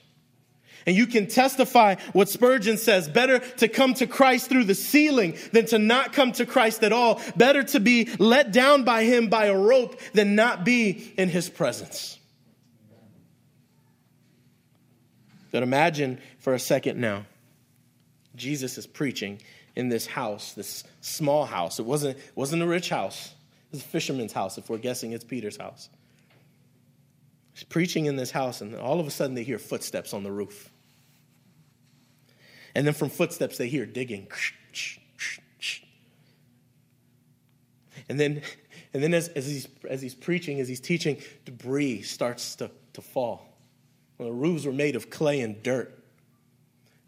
And 0.86 0.96
you 0.96 1.06
can 1.06 1.26
testify 1.26 1.96
what 2.12 2.28
Spurgeon 2.28 2.76
says 2.76 3.08
better 3.08 3.38
to 3.38 3.68
come 3.68 3.94
to 3.94 4.06
Christ 4.06 4.48
through 4.48 4.64
the 4.64 4.74
ceiling 4.74 5.36
than 5.52 5.66
to 5.66 5.78
not 5.78 6.12
come 6.12 6.32
to 6.32 6.46
Christ 6.46 6.82
at 6.82 6.92
all. 6.92 7.20
Better 7.36 7.62
to 7.64 7.80
be 7.80 8.08
let 8.18 8.52
down 8.52 8.84
by 8.84 9.04
him 9.04 9.28
by 9.28 9.46
a 9.46 9.56
rope 9.56 10.00
than 10.12 10.34
not 10.34 10.64
be 10.64 11.12
in 11.16 11.28
his 11.28 11.48
presence. 11.48 12.18
But 15.52 15.62
imagine 15.62 16.18
for 16.38 16.54
a 16.54 16.58
second 16.58 16.98
now, 16.98 17.26
Jesus 18.34 18.78
is 18.78 18.86
preaching 18.86 19.40
in 19.76 19.90
this 19.90 20.06
house, 20.06 20.54
this 20.54 20.82
small 21.02 21.44
house. 21.44 21.78
It 21.78 21.84
wasn't, 21.84 22.16
it 22.16 22.32
wasn't 22.34 22.62
a 22.62 22.66
rich 22.66 22.88
house, 22.88 23.26
it 23.26 23.72
was 23.72 23.80
a 23.82 23.84
fisherman's 23.84 24.32
house, 24.32 24.58
if 24.58 24.68
we're 24.70 24.78
guessing 24.78 25.12
it's 25.12 25.24
Peter's 25.24 25.58
house. 25.58 25.90
He's 27.52 27.64
preaching 27.64 28.06
in 28.06 28.16
this 28.16 28.30
house, 28.30 28.62
and 28.62 28.74
all 28.74 28.98
of 28.98 29.06
a 29.06 29.10
sudden 29.10 29.34
they 29.34 29.44
hear 29.44 29.58
footsteps 29.58 30.14
on 30.14 30.22
the 30.22 30.32
roof. 30.32 30.71
And 32.74 32.86
then 32.86 32.94
from 32.94 33.10
footsteps, 33.10 33.58
they 33.58 33.68
hear 33.68 33.86
digging. 33.86 34.28
And 38.08 38.18
then, 38.18 38.42
and 38.92 39.02
then 39.02 39.14
as, 39.14 39.28
as, 39.28 39.46
he's, 39.46 39.68
as 39.88 40.02
he's 40.02 40.14
preaching, 40.14 40.60
as 40.60 40.68
he's 40.68 40.80
teaching, 40.80 41.18
debris 41.44 42.02
starts 42.02 42.56
to, 42.56 42.70
to 42.94 43.00
fall. 43.00 43.56
Well, 44.18 44.28
the 44.28 44.34
roofs 44.34 44.64
were 44.64 44.72
made 44.72 44.96
of 44.96 45.10
clay 45.10 45.40
and 45.40 45.62
dirt. 45.62 45.98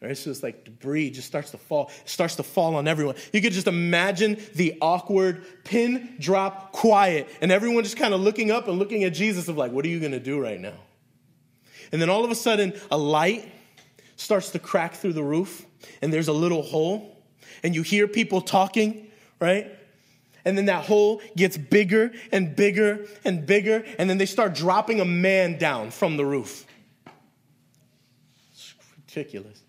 Right? 0.00 0.16
So 0.16 0.30
it's 0.30 0.42
like 0.42 0.64
debris 0.64 1.10
just 1.10 1.26
starts 1.26 1.50
to 1.52 1.58
fall, 1.58 1.90
it 2.02 2.08
starts 2.08 2.36
to 2.36 2.42
fall 2.42 2.76
on 2.76 2.86
everyone. 2.86 3.16
You 3.32 3.40
could 3.40 3.52
just 3.52 3.66
imagine 3.66 4.38
the 4.54 4.76
awkward 4.82 5.44
pin 5.64 6.16
drop 6.18 6.72
quiet, 6.72 7.28
and 7.40 7.50
everyone 7.50 7.84
just 7.84 7.96
kind 7.96 8.12
of 8.12 8.20
looking 8.20 8.50
up 8.50 8.68
and 8.68 8.78
looking 8.78 9.04
at 9.04 9.14
Jesus 9.14 9.48
of 9.48 9.56
like, 9.56 9.72
what 9.72 9.84
are 9.84 9.88
you 9.88 10.00
gonna 10.00 10.20
do 10.20 10.38
right 10.38 10.60
now? 10.60 10.76
And 11.90 12.02
then 12.02 12.10
all 12.10 12.24
of 12.24 12.30
a 12.30 12.34
sudden, 12.34 12.74
a 12.90 12.98
light 12.98 13.50
starts 14.16 14.50
to 14.50 14.58
crack 14.58 14.94
through 14.94 15.12
the 15.12 15.22
roof 15.22 15.66
and 16.02 16.12
there's 16.12 16.28
a 16.28 16.32
little 16.32 16.62
hole 16.62 17.22
and 17.62 17.74
you 17.74 17.82
hear 17.82 18.06
people 18.06 18.40
talking, 18.40 19.10
right? 19.40 19.70
And 20.44 20.58
then 20.58 20.66
that 20.66 20.84
hole 20.84 21.22
gets 21.36 21.56
bigger 21.56 22.12
and 22.30 22.54
bigger 22.54 23.06
and 23.24 23.46
bigger, 23.46 23.84
and 23.98 24.10
then 24.10 24.18
they 24.18 24.26
start 24.26 24.54
dropping 24.54 25.00
a 25.00 25.04
man 25.04 25.58
down 25.58 25.90
from 25.90 26.18
the 26.18 26.24
roof. 26.24 26.66
It's 28.52 28.74
ridiculous. 28.96 29.62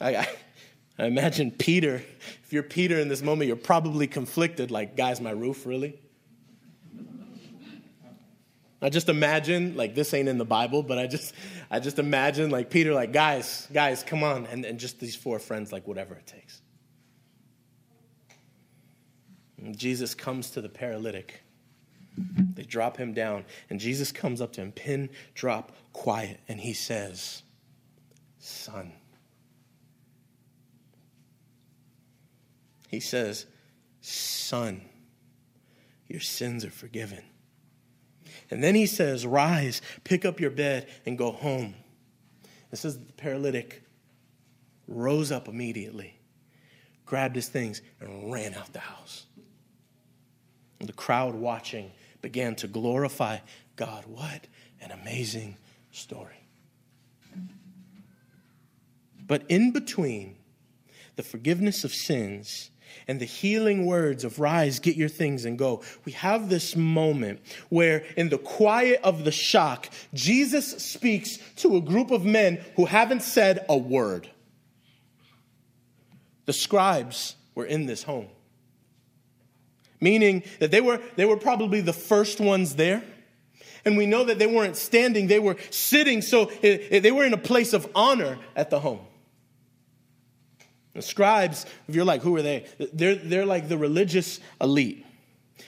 I, 0.00 0.16
I, 0.16 0.28
I 0.98 1.04
imagine 1.04 1.50
Peter, 1.50 2.02
if 2.44 2.52
you're 2.52 2.62
Peter 2.62 2.98
in 2.98 3.08
this 3.08 3.20
moment, 3.20 3.48
you're 3.48 3.56
probably 3.56 4.06
conflicted 4.06 4.70
like, 4.70 4.96
guys, 4.96 5.20
my 5.20 5.32
roof, 5.32 5.66
really? 5.66 6.00
I 8.82 8.88
just 8.88 9.08
imagine, 9.08 9.76
like 9.76 9.94
this 9.94 10.14
ain't 10.14 10.28
in 10.28 10.38
the 10.38 10.44
Bible, 10.44 10.82
but 10.82 10.98
I 10.98 11.06
just 11.06 11.34
I 11.70 11.80
just 11.80 11.98
imagine 11.98 12.50
like 12.50 12.70
Peter, 12.70 12.94
like, 12.94 13.12
guys, 13.12 13.68
guys, 13.72 14.02
come 14.02 14.22
on, 14.22 14.46
and, 14.46 14.64
and 14.64 14.80
just 14.80 14.98
these 14.98 15.14
four 15.14 15.38
friends, 15.38 15.70
like 15.72 15.86
whatever 15.86 16.14
it 16.14 16.26
takes. 16.26 16.62
And 19.58 19.76
Jesus 19.76 20.14
comes 20.14 20.50
to 20.52 20.62
the 20.62 20.68
paralytic. 20.68 21.42
They 22.54 22.62
drop 22.62 22.96
him 22.96 23.12
down, 23.12 23.44
and 23.68 23.78
Jesus 23.78 24.12
comes 24.12 24.40
up 24.40 24.52
to 24.54 24.62
him, 24.62 24.72
pin, 24.72 25.10
drop, 25.34 25.72
quiet, 25.92 26.40
and 26.48 26.60
he 26.60 26.72
says, 26.72 27.42
Son. 28.38 28.92
He 32.88 33.00
says, 33.00 33.46
Son, 34.00 34.82
your 36.08 36.20
sins 36.20 36.64
are 36.64 36.70
forgiven. 36.70 37.22
And 38.50 38.62
then 38.62 38.74
he 38.74 38.86
says, 38.86 39.26
Rise, 39.26 39.80
pick 40.04 40.24
up 40.24 40.40
your 40.40 40.50
bed, 40.50 40.88
and 41.06 41.16
go 41.16 41.30
home. 41.30 41.74
It 42.72 42.76
says 42.76 42.98
the 42.98 43.12
paralytic 43.12 43.82
rose 44.86 45.30
up 45.30 45.48
immediately, 45.48 46.18
grabbed 47.06 47.36
his 47.36 47.48
things, 47.48 47.80
and 48.00 48.32
ran 48.32 48.54
out 48.54 48.72
the 48.72 48.80
house. 48.80 49.26
And 50.80 50.88
the 50.88 50.94
crowd 50.94 51.34
watching 51.34 51.92
began 52.22 52.54
to 52.56 52.66
glorify 52.66 53.38
God. 53.76 54.04
What 54.06 54.46
an 54.80 54.90
amazing 54.90 55.56
story. 55.92 56.36
But 59.26 59.44
in 59.48 59.70
between 59.70 60.36
the 61.16 61.22
forgiveness 61.22 61.84
of 61.84 61.92
sins 61.92 62.70
and 63.08 63.20
the 63.20 63.24
healing 63.24 63.86
words 63.86 64.24
of 64.24 64.38
rise, 64.38 64.78
get 64.78 64.96
your 64.96 65.08
things 65.08 65.44
and 65.44 65.58
go. 65.58 65.82
We 66.04 66.12
have 66.12 66.48
this 66.48 66.76
moment 66.76 67.40
where, 67.68 68.04
in 68.16 68.28
the 68.28 68.38
quiet 68.38 69.00
of 69.02 69.24
the 69.24 69.32
shock, 69.32 69.88
Jesus 70.14 70.82
speaks 70.82 71.38
to 71.56 71.76
a 71.76 71.80
group 71.80 72.10
of 72.10 72.24
men 72.24 72.64
who 72.76 72.84
haven't 72.84 73.22
said 73.22 73.64
a 73.68 73.76
word. 73.76 74.28
The 76.46 76.52
scribes 76.52 77.36
were 77.54 77.66
in 77.66 77.86
this 77.86 78.02
home, 78.02 78.28
meaning 80.00 80.42
that 80.58 80.70
they 80.70 80.80
were, 80.80 81.00
they 81.16 81.26
were 81.26 81.36
probably 81.36 81.80
the 81.80 81.92
first 81.92 82.40
ones 82.40 82.76
there. 82.76 83.02
And 83.84 83.96
we 83.96 84.04
know 84.04 84.24
that 84.24 84.38
they 84.38 84.46
weren't 84.46 84.76
standing, 84.76 85.26
they 85.26 85.38
were 85.38 85.56
sitting, 85.70 86.20
so 86.20 86.46
they 86.62 87.12
were 87.12 87.24
in 87.24 87.32
a 87.32 87.38
place 87.38 87.72
of 87.72 87.88
honor 87.94 88.38
at 88.54 88.68
the 88.68 88.78
home. 88.78 89.00
The 90.94 91.02
scribes, 91.02 91.66
if 91.88 91.94
you're 91.94 92.04
like, 92.04 92.22
who 92.22 92.36
are 92.36 92.42
they? 92.42 92.66
They're, 92.92 93.14
they're 93.14 93.46
like 93.46 93.68
the 93.68 93.78
religious 93.78 94.40
elite. 94.60 95.06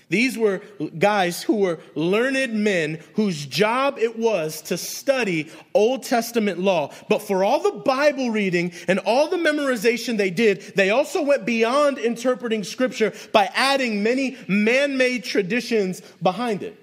These 0.09 0.37
were 0.37 0.61
guys 0.99 1.43
who 1.43 1.57
were 1.57 1.81
learned 1.95 2.53
men 2.53 3.01
whose 3.15 3.47
job 3.47 3.99
it 3.99 4.19
was 4.19 4.61
to 4.63 4.77
study 4.77 5.51
Old 5.73 6.03
Testament 6.03 6.59
law. 6.59 6.93
But 7.09 7.23
for 7.23 7.43
all 7.45 7.63
the 7.63 7.79
Bible 7.79 8.31
reading 8.31 8.73
and 8.89 8.99
all 9.01 9.29
the 9.29 9.39
memorization 9.39 10.19
they 10.19 10.29
did, 10.29 10.61
they 10.77 10.91
also 10.91 11.23
went 11.23 11.47
beyond 11.47 11.97
interpreting 11.97 12.63
scripture 12.63 13.15
by 13.33 13.51
adding 13.55 14.03
many 14.03 14.37
man 14.49 14.99
made 14.99 15.25
traditions 15.25 16.03
behind 16.23 16.63
it. 16.63 16.79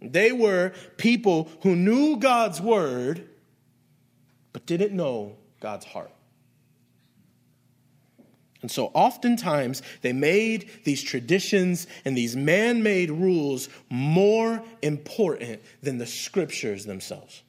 They 0.00 0.30
were 0.30 0.74
people 0.96 1.50
who 1.62 1.74
knew 1.74 2.18
God's 2.18 2.60
word, 2.60 3.28
but 4.52 4.64
didn't 4.64 4.92
know 4.92 5.36
God's 5.58 5.86
heart. 5.86 6.12
And 8.60 8.70
so 8.70 8.86
oftentimes 8.94 9.82
they 10.02 10.12
made 10.12 10.68
these 10.84 11.02
traditions 11.02 11.86
and 12.04 12.16
these 12.16 12.34
man 12.34 12.82
made 12.82 13.10
rules 13.10 13.68
more 13.88 14.62
important 14.82 15.62
than 15.82 15.98
the 15.98 16.06
scriptures 16.06 16.84
themselves. 16.84 17.42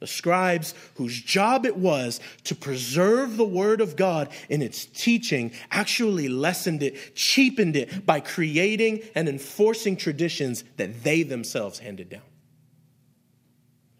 The 0.00 0.06
scribes, 0.06 0.74
whose 0.94 1.20
job 1.20 1.66
it 1.66 1.76
was 1.76 2.20
to 2.44 2.54
preserve 2.54 3.36
the 3.36 3.44
word 3.44 3.80
of 3.80 3.96
God 3.96 4.28
in 4.48 4.62
its 4.62 4.84
teaching, 4.84 5.52
actually 5.72 6.28
lessened 6.28 6.84
it, 6.84 7.16
cheapened 7.16 7.74
it 7.74 8.06
by 8.06 8.20
creating 8.20 9.02
and 9.16 9.28
enforcing 9.28 9.96
traditions 9.96 10.62
that 10.76 11.02
they 11.02 11.24
themselves 11.24 11.80
handed 11.80 12.10
down. 12.10 12.22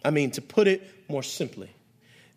I 0.04 0.10
mean, 0.10 0.30
to 0.32 0.42
put 0.42 0.68
it 0.68 0.88
more 1.08 1.24
simply, 1.24 1.70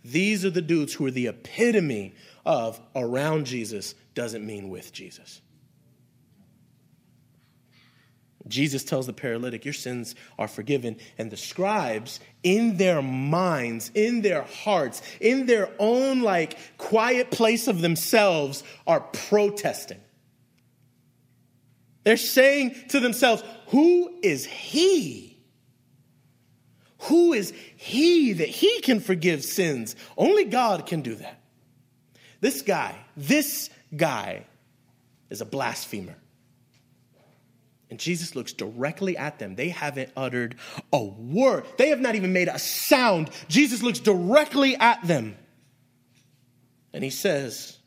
these 0.04 0.44
are 0.44 0.50
the 0.50 0.64
dudes 0.64 0.94
who 0.94 1.06
are 1.06 1.12
the 1.12 1.28
epitome 1.28 2.16
of 2.46 2.80
around 2.96 3.46
Jesus 3.46 3.96
doesn't 4.14 4.46
mean 4.46 4.70
with 4.70 4.92
Jesus. 4.92 5.42
Jesus 8.48 8.84
tells 8.84 9.08
the 9.08 9.14
paralytic, 9.14 9.66
Your 9.66 9.74
sins 9.74 10.16
are 10.38 10.48
forgiven. 10.48 10.98
And 11.18 11.32
the 11.32 11.38
scribes, 11.38 12.20
in 12.44 12.78
their 12.78 13.02
minds, 13.02 13.92
in 13.94 14.22
their 14.22 14.44
hearts, 14.44 15.02
in 15.20 15.46
their 15.46 15.70
own 15.80 16.22
like 16.22 16.58
quiet 16.78 17.32
place 17.32 17.68
of 17.68 17.82
themselves, 17.82 18.64
are 18.88 19.02
protesting. 19.02 20.02
They're 22.04 22.18
saying 22.18 22.76
to 22.90 23.00
themselves, 23.00 23.44
Who 23.68 24.20
is 24.24 24.46
he? 24.46 25.32
Who 27.04 27.34
is 27.34 27.54
he 27.78 28.34
that 28.34 28.48
he 28.48 28.82
can 28.82 29.00
forgive 29.00 29.44
sins? 29.44 29.96
Only 30.18 30.46
God 30.46 30.86
can 30.86 31.02
do 31.02 31.16
that. 31.16 31.41
This 32.42 32.64
guy, 32.64 32.96
this 33.16 33.70
guy 33.96 34.46
is 35.30 35.42
a 35.42 35.46
blasphemer. 35.46 36.16
And 37.90 38.00
Jesus 38.00 38.36
looks 38.36 38.54
directly 38.54 39.18
at 39.18 39.38
them. 39.38 39.56
They 39.56 39.70
haven't 39.70 40.12
uttered 40.16 40.56
a 40.92 41.04
word, 41.04 41.66
they 41.78 41.90
have 41.90 42.02
not 42.02 42.16
even 42.16 42.34
made 42.34 42.48
a 42.48 42.58
sound. 42.60 43.30
Jesus 43.48 43.84
looks 43.84 44.00
directly 44.00 44.76
at 44.76 45.06
them. 45.06 45.38
And 46.94 47.04
he 47.04 47.10
says, 47.10 47.78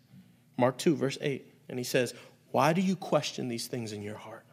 Mark 0.56 0.78
2, 0.78 0.96
verse 0.96 1.18
8, 1.20 1.46
and 1.68 1.78
he 1.78 1.84
says, 1.84 2.14
Why 2.52 2.72
do 2.72 2.80
you 2.80 2.96
question 2.96 3.48
these 3.48 3.66
things 3.66 3.92
in 3.92 4.02
your 4.02 4.16
heart? 4.16 4.46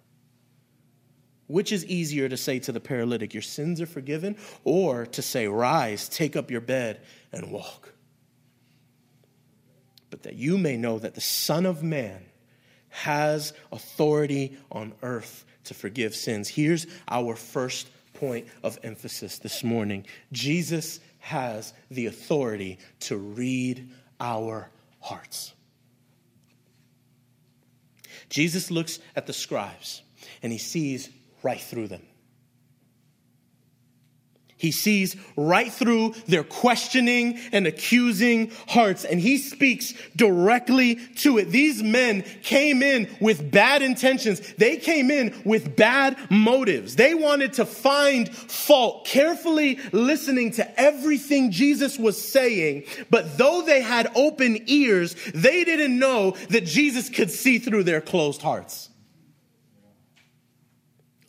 Which 1.47 1.71
is 1.71 1.85
easier 1.85 2.27
to 2.27 2.37
say 2.37 2.59
to 2.59 2.71
the 2.71 2.79
paralytic, 2.79 3.33
Your 3.33 3.43
sins 3.43 3.81
are 3.81 3.85
forgiven, 3.85 4.37
or 4.63 5.05
to 5.07 5.21
say, 5.21 5.47
Rise, 5.47 6.09
take 6.09 6.35
up 6.35 6.49
your 6.49 6.61
bed, 6.61 7.01
and 7.31 7.51
walk? 7.51 7.93
But 10.11 10.23
that 10.23 10.35
you 10.35 10.59
may 10.59 10.77
know 10.77 10.99
that 10.99 11.15
the 11.15 11.21
Son 11.21 11.65
of 11.65 11.81
Man 11.81 12.23
has 12.89 13.53
authority 13.71 14.57
on 14.71 14.93
earth 15.01 15.45
to 15.63 15.73
forgive 15.73 16.13
sins. 16.13 16.47
Here's 16.47 16.85
our 17.07 17.35
first 17.35 17.89
point 18.13 18.47
of 18.61 18.77
emphasis 18.83 19.39
this 19.39 19.63
morning 19.63 20.05
Jesus 20.31 20.99
has 21.19 21.73
the 21.89 22.05
authority 22.05 22.77
to 22.99 23.17
read 23.17 23.89
our 24.19 24.69
hearts. 24.99 25.53
Jesus 28.29 28.69
looks 28.69 28.99
at 29.15 29.25
the 29.27 29.33
scribes 29.33 30.01
and 30.43 30.51
he 30.51 30.57
sees 30.57 31.09
right 31.43 31.59
through 31.59 31.87
them. 31.87 32.03
He 34.61 34.71
sees 34.71 35.15
right 35.35 35.73
through 35.73 36.13
their 36.27 36.43
questioning 36.43 37.39
and 37.51 37.65
accusing 37.65 38.51
hearts, 38.67 39.03
and 39.03 39.19
he 39.19 39.39
speaks 39.39 39.95
directly 40.15 40.97
to 41.15 41.39
it. 41.39 41.45
These 41.45 41.81
men 41.81 42.21
came 42.43 42.83
in 42.83 43.09
with 43.19 43.49
bad 43.49 43.81
intentions. 43.81 44.39
They 44.59 44.77
came 44.77 45.09
in 45.09 45.33
with 45.45 45.75
bad 45.75 46.15
motives. 46.29 46.95
They 46.95 47.15
wanted 47.15 47.53
to 47.53 47.65
find 47.65 48.29
fault, 48.29 49.07
carefully 49.07 49.79
listening 49.93 50.51
to 50.51 50.79
everything 50.79 51.49
Jesus 51.49 51.97
was 51.97 52.21
saying. 52.21 52.83
But 53.09 53.39
though 53.39 53.63
they 53.63 53.81
had 53.81 54.11
open 54.13 54.59
ears, 54.67 55.15
they 55.33 55.63
didn't 55.63 55.97
know 55.97 56.35
that 56.49 56.67
Jesus 56.67 57.09
could 57.09 57.31
see 57.31 57.57
through 57.57 57.85
their 57.85 57.99
closed 57.99 58.43
hearts. 58.43 58.90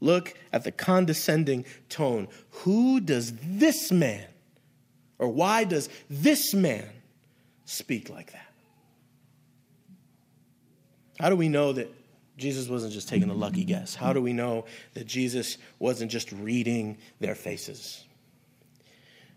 Look 0.03 0.35
at 0.53 0.65
the 0.65 0.73
condescending 0.73 1.65
tone. 1.89 2.27
Who 2.51 2.99
does 2.99 3.33
this 3.41 3.93
man, 3.93 4.27
or 5.21 5.29
why 5.29 5.63
does 5.63 5.89
this 6.11 6.53
man 6.55 6.89
speak 7.67 8.11
like 8.11 8.33
that? 8.33 8.53
How 11.21 11.31
do 11.31 11.37
we 11.37 11.49
know 11.49 11.73
that 11.73 11.95
Jesus 12.37 12.69
wasn't 12.69 12.93
just 12.93 13.09
taking 13.09 13.31
a 13.31 13.35
lucky 13.35 13.63
guess? 13.63 13.95
How 13.95 14.13
do 14.13 14.21
we 14.21 14.33
know 14.33 14.65
that 14.95 15.07
Jesus 15.07 15.57
wasn't 15.79 16.11
just 16.11 16.33
reading 16.33 16.99
their 17.21 17.37
faces? 17.37 18.05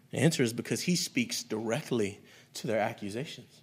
The 0.10 0.18
answer 0.18 0.42
is 0.42 0.52
because 0.52 0.82
he 0.82 0.96
speaks 0.96 1.44
directly 1.44 2.20
to 2.56 2.66
their 2.66 2.80
accusations. 2.80 3.62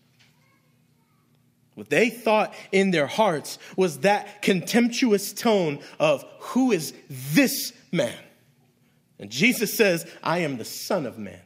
What 1.74 1.88
they 1.88 2.10
thought 2.10 2.54
in 2.70 2.90
their 2.90 3.06
hearts 3.06 3.58
was 3.76 4.00
that 4.00 4.42
contemptuous 4.42 5.32
tone 5.32 5.80
of, 5.98 6.24
Who 6.38 6.72
is 6.72 6.92
this 7.08 7.72
man? 7.90 8.18
And 9.18 9.30
Jesus 9.30 9.72
says, 9.72 10.06
I 10.22 10.38
am 10.38 10.58
the 10.58 10.64
Son 10.64 11.06
of 11.06 11.18
Man. 11.18 11.40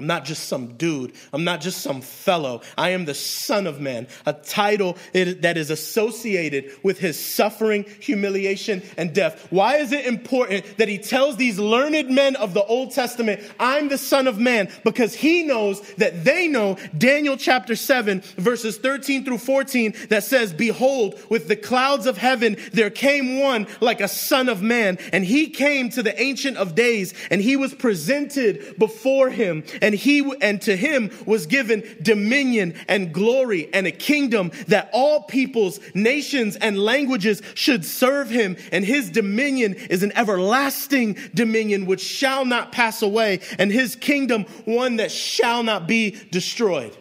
I'm 0.00 0.06
not 0.06 0.24
just 0.24 0.48
some 0.48 0.78
dude. 0.78 1.12
I'm 1.30 1.44
not 1.44 1.60
just 1.60 1.82
some 1.82 2.00
fellow. 2.00 2.62
I 2.78 2.90
am 2.90 3.04
the 3.04 3.12
Son 3.12 3.66
of 3.66 3.82
Man, 3.82 4.08
a 4.24 4.32
title 4.32 4.96
that 5.12 5.58
is 5.58 5.68
associated 5.68 6.72
with 6.82 6.98
his 6.98 7.22
suffering, 7.22 7.84
humiliation, 8.00 8.82
and 8.96 9.14
death. 9.14 9.46
Why 9.50 9.76
is 9.76 9.92
it 9.92 10.06
important 10.06 10.78
that 10.78 10.88
he 10.88 10.96
tells 10.96 11.36
these 11.36 11.58
learned 11.58 12.08
men 12.08 12.34
of 12.36 12.54
the 12.54 12.64
Old 12.64 12.92
Testament, 12.92 13.42
I'm 13.60 13.90
the 13.90 13.98
Son 13.98 14.26
of 14.26 14.38
Man? 14.38 14.70
Because 14.84 15.12
he 15.12 15.42
knows 15.42 15.82
that 15.96 16.24
they 16.24 16.48
know 16.48 16.78
Daniel 16.96 17.36
chapter 17.36 17.76
7, 17.76 18.22
verses 18.38 18.78
13 18.78 19.26
through 19.26 19.36
14, 19.36 19.92
that 20.08 20.24
says, 20.24 20.54
Behold, 20.54 21.20
with 21.28 21.46
the 21.46 21.56
clouds 21.56 22.06
of 22.06 22.16
heaven 22.16 22.56
there 22.72 22.88
came 22.88 23.38
one 23.38 23.66
like 23.82 24.00
a 24.00 24.08
Son 24.08 24.48
of 24.48 24.62
Man, 24.62 24.96
and 25.12 25.26
he 25.26 25.48
came 25.48 25.90
to 25.90 26.02
the 26.02 26.18
Ancient 26.18 26.56
of 26.56 26.74
Days, 26.74 27.12
and 27.30 27.42
he 27.42 27.56
was 27.56 27.74
presented 27.74 28.78
before 28.78 29.28
him 29.28 29.62
and 29.82 29.89
he 29.94 30.30
and 30.40 30.60
to 30.62 30.76
him 30.76 31.10
was 31.26 31.46
given 31.46 31.82
dominion 32.02 32.74
and 32.88 33.12
glory 33.12 33.68
and 33.72 33.86
a 33.86 33.92
kingdom 33.92 34.50
that 34.68 34.90
all 34.92 35.22
peoples, 35.22 35.80
nations 35.94 36.56
and 36.56 36.78
languages 36.78 37.42
should 37.54 37.84
serve 37.84 38.30
him 38.30 38.56
and 38.72 38.84
his 38.84 39.10
dominion 39.10 39.74
is 39.74 40.02
an 40.02 40.12
everlasting 40.16 41.16
dominion 41.34 41.86
which 41.86 42.00
shall 42.00 42.44
not 42.44 42.72
pass 42.72 43.02
away 43.02 43.40
and 43.58 43.70
his 43.70 43.96
kingdom 43.96 44.44
one 44.64 44.96
that 44.96 45.10
shall 45.10 45.62
not 45.62 45.86
be 45.86 46.10
destroyed. 46.30 46.96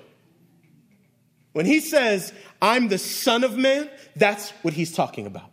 When 1.54 1.66
he 1.66 1.80
says, 1.80 2.32
I'm 2.62 2.88
the 2.88 2.98
son 2.98 3.44
of 3.44 3.58
man, 3.58 3.90
that's 4.16 4.52
what 4.62 4.74
he's 4.74 4.94
talking 4.94 5.26
about. 5.26 5.50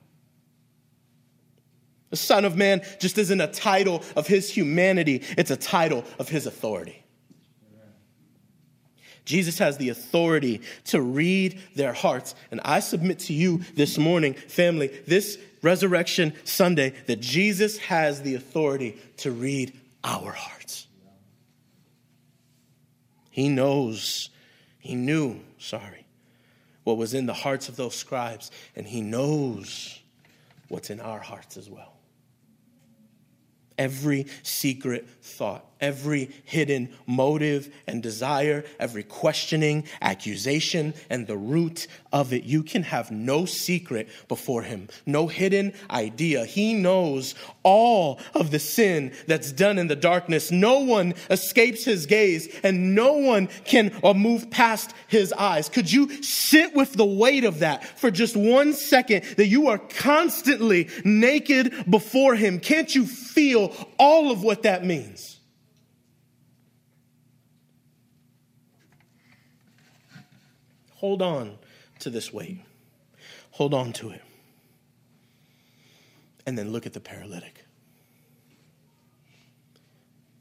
The 2.11 2.16
Son 2.16 2.44
of 2.44 2.57
Man 2.57 2.83
just 3.01 3.18
isn't 3.18 3.40
a 3.40 3.49
title 3.49 4.03
of 4.14 4.27
his 4.27 4.49
humanity, 4.51 5.22
it's 5.37 5.51
a 5.51 5.57
title 5.57 6.05
of 6.18 6.29
his 6.29 6.46
authority. 6.46 7.03
Jesus 9.27 9.59
has 9.59 9.77
the 9.77 9.91
authority 9.91 10.62
to 10.87 11.03
read 11.03 11.61
their 11.75 11.93
hearts. 11.93 12.35
And 12.51 12.61
I 12.65 12.81
submit 12.81 13.19
to 13.21 13.35
you 13.35 13.59
this 13.75 13.99
morning, 13.99 14.33
family, 14.35 14.87
this 15.07 15.39
Resurrection 15.62 16.33
Sunday, 16.45 16.95
that 17.07 17.21
Jesus 17.21 17.77
has 17.79 18.23
the 18.23 18.37
authority 18.37 18.97
to 19.19 19.33
read 19.33 19.79
our 20.05 20.33
hearts. 20.33 20.87
He 23.31 23.49
knows, 23.49 24.31
he 24.79 24.95
knew, 24.95 25.41
sorry, 25.59 26.07
what 26.85 26.97
was 26.97 27.12
in 27.12 27.27
the 27.27 27.35
hearts 27.35 27.69
of 27.69 27.75
those 27.75 27.97
scribes, 27.97 28.53
and 28.77 28.87
he 28.87 29.01
knows 29.01 30.01
what's 30.69 30.89
in 30.89 31.01
our 31.01 31.19
hearts 31.19 31.57
as 31.57 31.69
well. 31.69 31.95
Every 33.77 34.27
secret 34.45 35.07
thought 35.21 35.67
every 35.81 36.31
hidden 36.45 36.89
motive 37.07 37.73
and 37.87 38.03
desire, 38.03 38.65
every 38.79 39.03
questioning, 39.03 39.85
accusation, 40.01 40.95
and 41.11 41.27
the 41.27 41.37
root 41.37 41.87
of 42.12 42.33
it. 42.33 42.45
You 42.45 42.62
can 42.62 42.83
have 42.85 43.11
no 43.11 43.45
secret 43.45 44.09
before 44.29 44.62
Him, 44.62 44.89
no 45.05 45.27
hidden 45.27 45.75
idea. 45.91 46.45
He 46.45 46.75
knows 46.75 47.35
all 47.62 48.21
of 48.35 48.51
the 48.51 48.59
sin 48.59 49.12
that's 49.27 49.53
done 49.53 49.79
in 49.79 49.89
the 49.89 49.97
darkness. 49.97 50.51
No 50.51 50.81
one 50.81 51.15
escapes 51.31 51.85
His 51.85 52.07
gaze, 52.07 52.49
and 52.62 52.95
no 52.95 53.15
one 53.15 53.49
can 53.65 53.93
uh, 54.03 54.15
move 54.15 54.51
past 54.51 54.95
His 55.09 55.33
eyes. 55.33 55.69
Could 55.69 55.93
you 55.93 56.23
sit 56.23 56.75
with 56.75 56.95
the 56.95 57.05
weight 57.05 57.45
of 57.45 57.61
that 57.61 57.99
for 57.99 58.11
just 58.11 58.37
one 58.37 58.73
second 58.73 59.25
that 59.37 59.47
you 59.47 59.69
are 59.69 59.79
constantly 59.79 60.89
naked 61.05 61.91
before 61.91 62.35
Him? 62.35 62.61
Can't 62.61 62.95
you 62.95 63.07
feel 63.07 63.75
all 63.99 64.31
of 64.31 64.43
what 64.43 64.62
that 64.62 64.85
means? 64.85 65.36
Hold 70.97 71.23
on 71.23 71.59
to 72.01 72.11
this 72.11 72.33
weight. 72.33 72.61
Hold 73.53 73.75
on 73.75 73.93
to 73.95 74.11
it. 74.11 74.23
And 76.47 76.57
then 76.57 76.71
look 76.71 76.87
at 76.87 76.93
the 76.93 77.01
paralytic. 77.01 77.65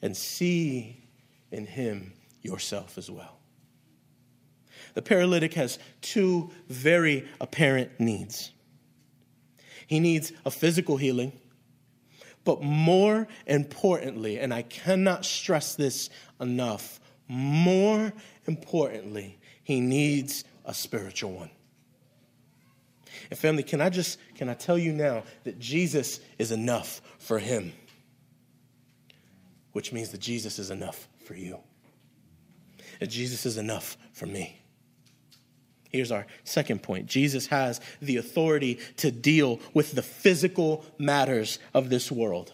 And 0.02 0.15
see 0.15 1.04
in 1.52 1.65
him 1.65 2.13
yourself 2.41 2.98
as 2.98 3.10
well. 3.10 3.39
The 4.94 5.02
paralytic 5.02 5.54
has 5.56 5.78
two 6.02 6.52
very 6.70 7.28
apparent 7.41 8.00
needs. 8.00 8.52
He 9.88 10.00
needs 10.00 10.32
a 10.46 10.52
physical 10.52 10.98
healing, 10.98 11.34
but 12.44 12.62
more 12.62 13.28
importantly, 13.46 14.39
and 14.39 14.54
I 14.54 14.62
cannot 14.62 15.26
stress 15.26 15.76
this 15.76 16.10
enough, 16.39 17.00
more 17.28 18.13
importantly, 18.48 19.38
he 19.65 19.82
needs 19.82 20.43
a 20.63 20.75
spiritual 20.75 21.34
one. 21.34 21.49
And 23.32 23.38
family, 23.38 23.63
can 23.63 23.82
I 23.82 23.89
just 23.89 24.19
can 24.36 24.47
I 24.47 24.54
tell 24.54 24.78
you 24.78 24.93
now 24.93 25.23
that 25.43 25.60
Jesus 25.60 26.19
is 26.38 26.51
enough 26.51 27.01
for 27.17 27.39
him? 27.39 27.73
Which 29.71 29.91
means 29.91 30.12
that 30.12 30.21
Jesus 30.21 30.60
is 30.60 30.69
enough 30.69 31.08
for 31.25 31.34
you. 31.34 31.60
That 32.99 33.08
Jesus 33.08 33.45
is 33.47 33.58
enough 33.58 33.97
for 34.13 34.28
me. 34.28 34.62
Here's 35.89 36.12
our 36.12 36.28
second 36.43 36.84
point 36.84 37.08
Jesus 37.08 37.47
has 37.47 37.82
the 38.01 38.17
authority 38.17 38.80
to 38.97 39.10
deal 39.10 39.60
with 39.73 39.93
the 39.93 40.04
physical 40.04 40.86
matters 40.99 41.58
of 41.73 41.89
this 41.89 42.12
world. 42.12 42.54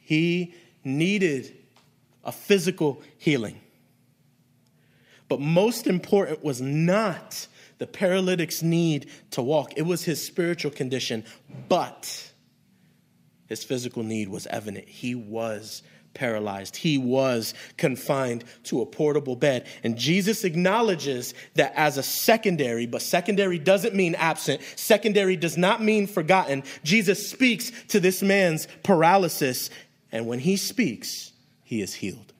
He 0.00 0.54
needed 0.82 1.61
a 2.24 2.32
physical 2.32 3.02
healing. 3.18 3.60
But 5.28 5.40
most 5.40 5.86
important 5.86 6.44
was 6.44 6.60
not 6.60 7.46
the 7.78 7.86
paralytic's 7.86 8.62
need 8.62 9.10
to 9.32 9.42
walk, 9.42 9.72
it 9.76 9.82
was 9.82 10.04
his 10.04 10.24
spiritual 10.24 10.70
condition. 10.70 11.24
But 11.68 12.32
his 13.46 13.64
physical 13.64 14.02
need 14.02 14.28
was 14.28 14.46
evident. 14.46 14.88
He 14.88 15.14
was 15.14 15.82
paralyzed. 16.14 16.76
He 16.76 16.98
was 16.98 17.54
confined 17.76 18.44
to 18.64 18.82
a 18.82 18.86
portable 18.86 19.36
bed. 19.36 19.66
And 19.82 19.96
Jesus 19.96 20.44
acknowledges 20.44 21.34
that 21.54 21.72
as 21.74 21.98
a 21.98 22.02
secondary, 22.02 22.86
but 22.86 23.02
secondary 23.02 23.58
doesn't 23.58 23.94
mean 23.94 24.14
absent. 24.14 24.62
Secondary 24.76 25.36
does 25.36 25.56
not 25.56 25.82
mean 25.82 26.06
forgotten. 26.06 26.62
Jesus 26.84 27.28
speaks 27.28 27.72
to 27.88 28.00
this 28.00 28.22
man's 28.22 28.68
paralysis. 28.82 29.70
And 30.10 30.26
when 30.26 30.38
he 30.38 30.56
speaks, 30.56 31.31
he 31.72 31.80
is 31.80 31.94
healed. 31.94 32.34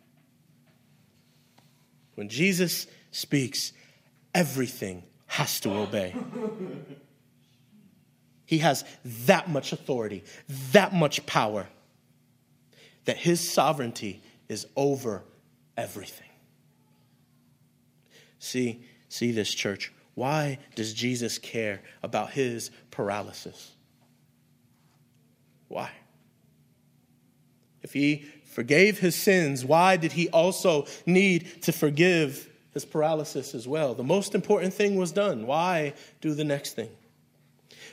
When 2.17 2.29
Jesus 2.29 2.87
speaks, 3.13 3.73
everything 4.35 5.05
has 5.27 5.59
to 5.61 5.71
obey. 5.71 6.15
He 8.45 8.59
has 8.59 8.85
that 9.25 9.49
much 9.49 9.73
authority, 9.73 10.23
that 10.73 10.93
much 10.93 11.25
power, 11.25 11.67
that 13.07 13.17
his 13.17 13.41
sovereignty 13.51 14.23
is 14.51 14.67
over 14.77 15.25
everything. 15.79 16.29
See, 18.39 18.85
see 19.09 19.33
this 19.33 19.55
church. 19.55 19.95
Why 20.15 20.59
does 20.75 20.93
Jesus 20.93 21.39
care 21.39 21.81
about 22.03 22.33
his 22.33 22.71
paralysis? 22.91 23.73
Why? 25.69 25.91
If 27.83 27.95
he 27.95 28.27
forgave 28.53 28.99
his 28.99 29.17
sins, 29.17 29.65
why 29.65 29.97
did 29.97 30.13
he 30.13 30.29
also 30.29 30.87
need 31.07 31.63
to 31.63 31.73
forgive 31.73 32.49
his 32.75 32.85
paralysis 32.85 33.55
as 33.55 33.67
well? 33.67 33.95
The 33.95 34.05
most 34.05 34.35
important 34.35 34.75
thing 34.75 34.97
was 34.97 35.11
done. 35.11 35.47
Why 35.47 35.95
do 36.21 36.35
the 36.35 36.45
next 36.45 36.75
thing? 36.75 36.91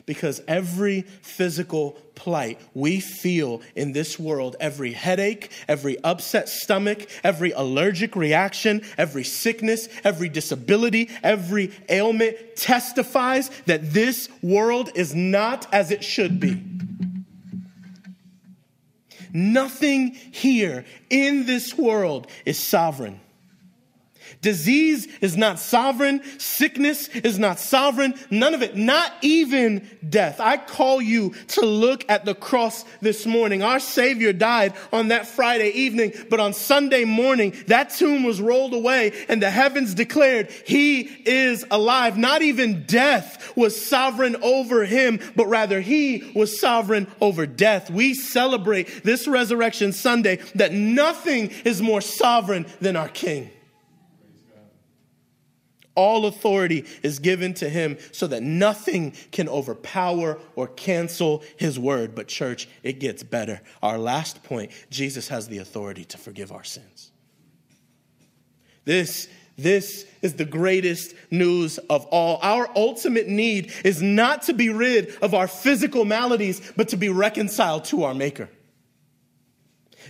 Because 0.05 0.41
every 0.47 1.01
physical 1.21 1.91
plight 2.15 2.59
we 2.73 2.99
feel 2.99 3.61
in 3.75 3.93
this 3.93 4.19
world, 4.19 4.57
every 4.59 4.91
headache, 4.91 5.51
every 5.67 5.97
upset 6.03 6.49
stomach, 6.49 7.07
every 7.23 7.51
allergic 7.51 8.15
reaction, 8.15 8.81
every 8.97 9.23
sickness, 9.23 9.87
every 10.03 10.27
disability, 10.27 11.09
every 11.23 11.71
ailment 11.87 12.35
testifies 12.55 13.49
that 13.65 13.93
this 13.93 14.27
world 14.41 14.89
is 14.95 15.15
not 15.15 15.73
as 15.73 15.91
it 15.91 16.03
should 16.03 16.39
be. 16.39 16.61
Nothing 19.31 20.11
here 20.11 20.85
in 21.09 21.45
this 21.45 21.77
world 21.77 22.27
is 22.45 22.57
sovereign. 22.59 23.19
Disease 24.41 25.07
is 25.21 25.35
not 25.35 25.59
sovereign. 25.59 26.21
Sickness 26.39 27.07
is 27.09 27.39
not 27.39 27.59
sovereign. 27.59 28.13
None 28.29 28.53
of 28.53 28.61
it, 28.61 28.75
not 28.75 29.13
even 29.21 29.87
death. 30.07 30.39
I 30.39 30.57
call 30.57 31.01
you 31.01 31.33
to 31.49 31.61
look 31.65 32.09
at 32.09 32.25
the 32.25 32.35
cross 32.35 32.85
this 33.01 33.25
morning. 33.25 33.63
Our 33.63 33.79
Savior 33.79 34.33
died 34.33 34.73
on 34.93 35.09
that 35.09 35.27
Friday 35.27 35.69
evening, 35.69 36.13
but 36.29 36.39
on 36.39 36.53
Sunday 36.53 37.05
morning, 37.05 37.55
that 37.67 37.89
tomb 37.91 38.23
was 38.23 38.41
rolled 38.41 38.73
away 38.73 39.13
and 39.27 39.41
the 39.41 39.49
heavens 39.49 39.93
declared, 39.93 40.51
He 40.65 41.01
is 41.01 41.65
alive. 41.71 42.17
Not 42.17 42.41
even 42.41 42.85
death 42.85 43.55
was 43.55 43.79
sovereign 43.83 44.35
over 44.41 44.85
Him, 44.85 45.19
but 45.35 45.47
rather 45.47 45.81
He 45.81 46.31
was 46.35 46.59
sovereign 46.59 47.07
over 47.21 47.45
death. 47.45 47.89
We 47.89 48.13
celebrate 48.13 49.03
this 49.03 49.27
resurrection 49.27 49.93
Sunday 49.93 50.37
that 50.55 50.71
nothing 50.73 51.51
is 51.65 51.81
more 51.81 52.01
sovereign 52.01 52.65
than 52.79 52.95
our 52.95 53.09
King. 53.09 53.49
All 55.99 56.27
authority 56.27 56.85
is 57.03 57.19
given 57.19 57.53
to 57.55 57.67
him 57.67 57.97
so 58.13 58.25
that 58.27 58.41
nothing 58.41 59.11
can 59.33 59.49
overpower 59.49 60.39
or 60.55 60.67
cancel 60.69 61.43
his 61.57 61.77
word. 61.77 62.15
But, 62.15 62.29
church, 62.29 62.69
it 62.83 63.01
gets 63.01 63.21
better. 63.21 63.59
Our 63.83 63.97
last 63.97 64.41
point 64.43 64.71
Jesus 64.89 65.27
has 65.27 65.49
the 65.49 65.57
authority 65.57 66.05
to 66.05 66.17
forgive 66.17 66.53
our 66.53 66.63
sins. 66.63 67.11
This 68.85 69.27
this 69.57 70.05
is 70.21 70.35
the 70.35 70.45
greatest 70.45 71.13
news 71.29 71.79
of 71.89 72.05
all. 72.05 72.39
Our 72.41 72.69
ultimate 72.77 73.27
need 73.27 73.73
is 73.83 74.01
not 74.01 74.43
to 74.43 74.53
be 74.53 74.69
rid 74.69 75.13
of 75.21 75.33
our 75.33 75.49
physical 75.49 76.05
maladies, 76.05 76.61
but 76.77 76.87
to 76.89 76.97
be 76.97 77.09
reconciled 77.09 77.83
to 77.85 78.05
our 78.05 78.13
Maker. 78.13 78.47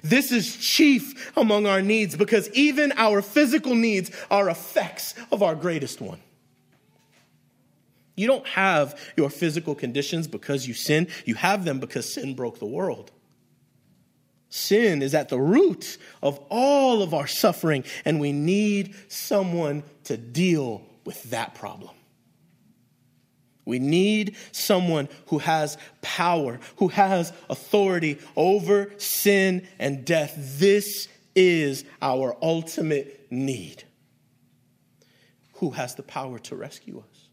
This 0.03 0.31
is 0.31 0.55
chief 0.57 1.31
among 1.37 1.65
our 1.65 1.81
needs 1.81 2.15
because 2.15 2.49
even 2.51 2.91
our 2.95 3.21
physical 3.21 3.75
needs 3.75 4.11
are 4.29 4.49
effects 4.49 5.13
of 5.31 5.43
our 5.43 5.55
greatest 5.55 6.01
one. 6.01 6.19
You 8.15 8.27
don't 8.27 8.47
have 8.47 8.99
your 9.15 9.29
physical 9.29 9.75
conditions 9.75 10.27
because 10.27 10.67
you 10.67 10.73
sin, 10.73 11.07
you 11.25 11.35
have 11.35 11.63
them 11.63 11.79
because 11.79 12.11
sin 12.11 12.35
broke 12.35 12.59
the 12.59 12.65
world. 12.65 13.11
Sin 14.49 15.01
is 15.01 15.13
at 15.13 15.29
the 15.29 15.39
root 15.39 15.97
of 16.21 16.39
all 16.49 17.01
of 17.01 17.13
our 17.13 17.27
suffering, 17.27 17.83
and 18.03 18.19
we 18.19 18.31
need 18.31 18.95
someone 19.07 19.83
to 20.05 20.17
deal 20.17 20.81
with 21.05 21.23
that 21.29 21.55
problem. 21.55 21.95
We 23.65 23.79
need 23.79 24.35
someone 24.51 25.09
who 25.27 25.39
has 25.39 25.77
power, 26.01 26.59
who 26.77 26.87
has 26.89 27.33
authority 27.49 28.19
over 28.35 28.91
sin 28.97 29.67
and 29.77 30.05
death. 30.05 30.33
This 30.59 31.07
is 31.35 31.85
our 32.01 32.35
ultimate 32.41 33.27
need. 33.29 33.83
Who 35.55 35.71
has 35.71 35.95
the 35.95 36.03
power 36.03 36.39
to 36.39 36.55
rescue 36.55 36.99
us? 36.99 37.29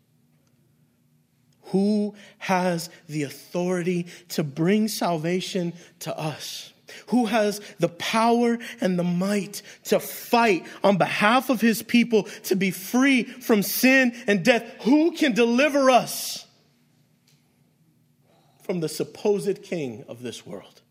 Who 1.71 2.15
has 2.39 2.91
the 3.09 3.25
authority 3.25 4.07
to 4.31 4.45
bring 4.45 4.89
salvation 4.89 5.73
to 6.01 6.17
us? 6.17 6.73
Who 7.09 7.27
has 7.27 7.61
the 7.79 7.89
power 7.89 8.59
and 8.81 8.99
the 8.99 9.05
might 9.05 9.63
to 9.85 10.01
fight 10.01 10.67
on 10.83 10.99
behalf 10.99 11.51
of 11.51 11.61
his 11.61 11.83
people 11.83 12.25
to 12.45 12.57
be 12.57 12.71
free 12.71 13.25
from 13.25 13.63
sin 13.63 14.15
and 14.27 14.45
death. 14.45 14.65
Who 14.83 15.13
can 15.13 15.33
deliver 15.33 15.91
us 15.91 16.47
from 18.67 18.81
the 18.81 18.89
supposed 18.89 19.63
king 19.63 20.05
of 20.09 20.23
this 20.23 20.45
world. 20.45 20.83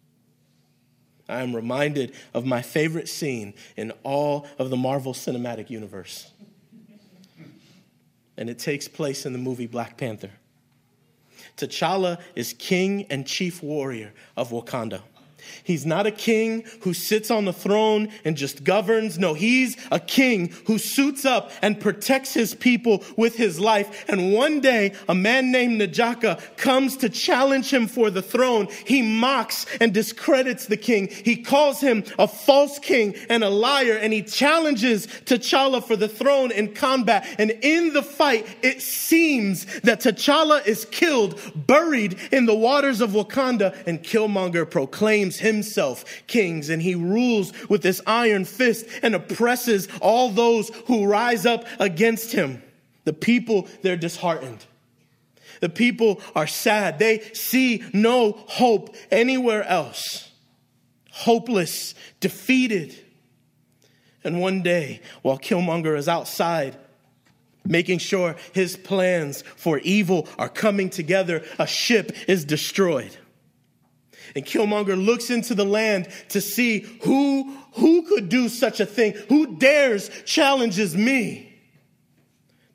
I 1.27 1.41
am 1.41 1.53
reminded 1.53 2.13
of 2.33 2.45
my 2.45 2.61
favorite 2.61 3.09
scene 3.09 3.53
in 3.75 3.91
all 4.03 4.47
of 4.57 4.69
the 4.69 4.77
Marvel 4.77 5.13
Cinematic 5.13 5.69
Universe. 5.69 6.31
And 8.37 8.49
it 8.49 8.59
takes 8.59 8.87
place 8.87 9.25
in 9.25 9.33
the 9.33 9.39
movie 9.39 9.67
Black 9.67 9.97
Panther. 9.97 10.31
T'Challa 11.57 12.21
is 12.35 12.53
king 12.53 13.05
and 13.09 13.27
chief 13.27 13.61
warrior 13.61 14.13
of 14.37 14.51
Wakanda. 14.51 15.01
He's 15.63 15.85
not 15.85 16.05
a 16.07 16.11
king 16.11 16.63
who 16.81 16.93
sits 16.93 17.31
on 17.31 17.45
the 17.45 17.53
throne 17.53 18.09
and 18.23 18.37
just 18.37 18.63
governs. 18.63 19.17
No, 19.17 19.33
he's 19.33 19.77
a 19.91 19.99
king 19.99 20.53
who 20.65 20.77
suits 20.77 21.25
up 21.25 21.51
and 21.61 21.79
protects 21.79 22.33
his 22.33 22.53
people 22.53 23.03
with 23.17 23.35
his 23.35 23.59
life. 23.59 24.05
And 24.07 24.33
one 24.33 24.59
day, 24.59 24.93
a 25.09 25.15
man 25.15 25.51
named 25.51 25.81
N'Jadaka 25.81 26.57
comes 26.57 26.97
to 26.97 27.09
challenge 27.09 27.71
him 27.71 27.87
for 27.87 28.09
the 28.09 28.21
throne. 28.21 28.67
He 28.85 29.01
mocks 29.01 29.65
and 29.79 29.93
discredits 29.93 30.67
the 30.67 30.77
king. 30.77 31.07
He 31.07 31.37
calls 31.37 31.81
him 31.81 32.03
a 32.19 32.27
false 32.27 32.79
king 32.79 33.15
and 33.29 33.43
a 33.43 33.49
liar, 33.49 33.97
and 33.99 34.13
he 34.13 34.21
challenges 34.21 35.07
T'Challa 35.07 35.83
for 35.83 35.95
the 35.95 36.07
throne 36.07 36.51
in 36.51 36.73
combat. 36.73 37.27
And 37.37 37.51
in 37.51 37.93
the 37.93 38.03
fight, 38.03 38.47
it 38.61 38.81
seems 38.81 39.65
that 39.81 40.01
T'Challa 40.01 40.65
is 40.65 40.85
killed, 40.85 41.39
buried 41.55 42.17
in 42.31 42.45
the 42.45 42.55
waters 42.55 43.01
of 43.01 43.11
Wakanda, 43.11 43.75
and 43.87 44.03
Killmonger 44.03 44.69
proclaims 44.69 45.34
himself 45.39 46.05
kings 46.27 46.69
and 46.69 46.81
he 46.81 46.95
rules 46.95 47.53
with 47.69 47.81
this 47.81 48.01
iron 48.05 48.45
fist 48.45 48.85
and 49.01 49.15
oppresses 49.15 49.87
all 50.01 50.29
those 50.29 50.69
who 50.87 51.05
rise 51.05 51.45
up 51.45 51.65
against 51.79 52.31
him. 52.31 52.61
The 53.03 53.13
people, 53.13 53.67
they're 53.81 53.97
disheartened. 53.97 54.65
The 55.61 55.69
people 55.69 56.21
are 56.35 56.47
sad. 56.47 56.99
They 56.99 57.19
see 57.33 57.83
no 57.93 58.33
hope 58.47 58.95
anywhere 59.11 59.63
else. 59.63 60.31
Hopeless, 61.11 61.95
defeated. 62.19 62.95
And 64.23 64.41
one 64.41 64.63
day, 64.63 65.01
while 65.21 65.37
Killmonger 65.37 65.97
is 65.97 66.09
outside, 66.09 66.75
making 67.63 67.99
sure 67.99 68.35
his 68.53 68.75
plans 68.75 69.43
for 69.55 69.79
evil 69.79 70.27
are 70.37 70.49
coming 70.49 70.89
together, 70.89 71.43
a 71.57 71.67
ship 71.67 72.11
is 72.27 72.43
destroyed. 72.43 73.15
And 74.35 74.45
Killmonger 74.45 74.95
looks 74.95 75.29
into 75.29 75.55
the 75.55 75.65
land 75.65 76.07
to 76.29 76.41
see 76.41 76.79
who, 77.03 77.53
who 77.73 78.03
could 78.03 78.29
do 78.29 78.49
such 78.49 78.79
a 78.79 78.85
thing? 78.85 79.13
Who 79.29 79.57
dares 79.57 80.09
challenges 80.25 80.95
me? 80.95 81.53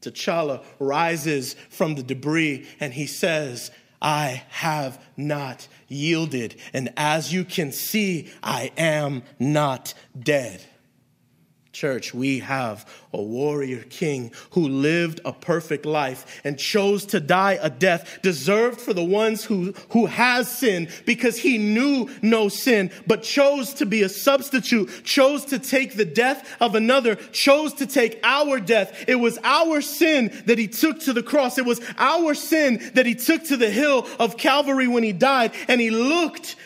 T'Challa 0.01 0.65
rises 0.79 1.55
from 1.69 1.95
the 1.95 2.03
debris 2.03 2.67
and 2.79 2.93
he 2.95 3.07
says, 3.07 3.71
I 4.03 4.45
have 4.49 5.03
not 5.17 5.69
yielded. 5.89 6.57
And 6.73 6.93
as 6.97 7.33
you 7.33 7.45
can 7.45 7.71
see, 7.71 8.31
I 8.43 8.73
am 8.79 9.23
not 9.39 9.93
dead. 10.19 10.65
Church, 11.73 12.13
we 12.13 12.41
have 12.41 12.85
a 13.13 13.23
warrior 13.23 13.83
king 13.85 14.33
who 14.51 14.69
lived 14.69 15.21
a 15.25 15.33
perfect 15.33 15.87
life 15.87 16.41
and 16.43 16.59
chose 16.59 17.07
to 17.07 17.21
die 17.21 17.59
a 17.63 17.71
death 17.71 18.19
deserved 18.23 18.81
for 18.81 18.93
the 18.93 19.05
ones 19.05 19.45
who, 19.45 19.73
who 19.91 20.07
has 20.07 20.51
sinned 20.51 20.89
because 21.07 21.39
he 21.39 21.59
knew 21.59 22.11
no 22.23 22.49
sin, 22.49 22.91
but 23.07 23.23
chose 23.23 23.73
to 23.75 23.87
be 23.87 24.03
a 24.03 24.09
substitute, 24.09 25.05
chose 25.05 25.45
to 25.45 25.61
take 25.61 25.95
the 25.95 26.05
death 26.05 26.57
of 26.61 26.75
another, 26.75 27.15
chose 27.15 27.73
to 27.75 27.87
take 27.87 28.19
our 28.25 28.59
death. 28.59 29.05
It 29.07 29.17
was 29.17 29.39
our 29.45 29.81
sin 29.81 30.33
that 30.47 30.59
he 30.59 30.67
took 30.67 30.99
to 31.01 31.13
the 31.13 31.23
cross. 31.23 31.57
It 31.57 31.67
was 31.67 31.81
our 31.99 32.35
sin 32.35 32.81
that 32.95 33.07
he 33.07 33.15
took 33.15 33.45
to 33.45 33.57
the 33.57 33.71
hill 33.71 34.09
of 34.19 34.37
Calvary 34.37 34.89
when 34.89 35.05
he 35.05 35.13
died. 35.13 35.53
And 35.69 35.81
he 35.81 35.91
looked 35.91 36.57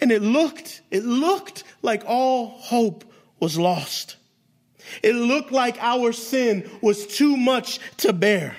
and 0.00 0.10
it 0.10 0.22
looked, 0.22 0.80
it 0.90 1.04
looked 1.04 1.64
like 1.82 2.02
all 2.06 2.48
hope 2.48 3.04
was 3.38 3.58
lost. 3.58 4.16
It 5.02 5.14
looked 5.14 5.52
like 5.52 5.78
our 5.80 6.12
sin 6.12 6.70
was 6.80 7.06
too 7.06 7.36
much 7.36 7.78
to 7.98 8.12
bear, 8.12 8.56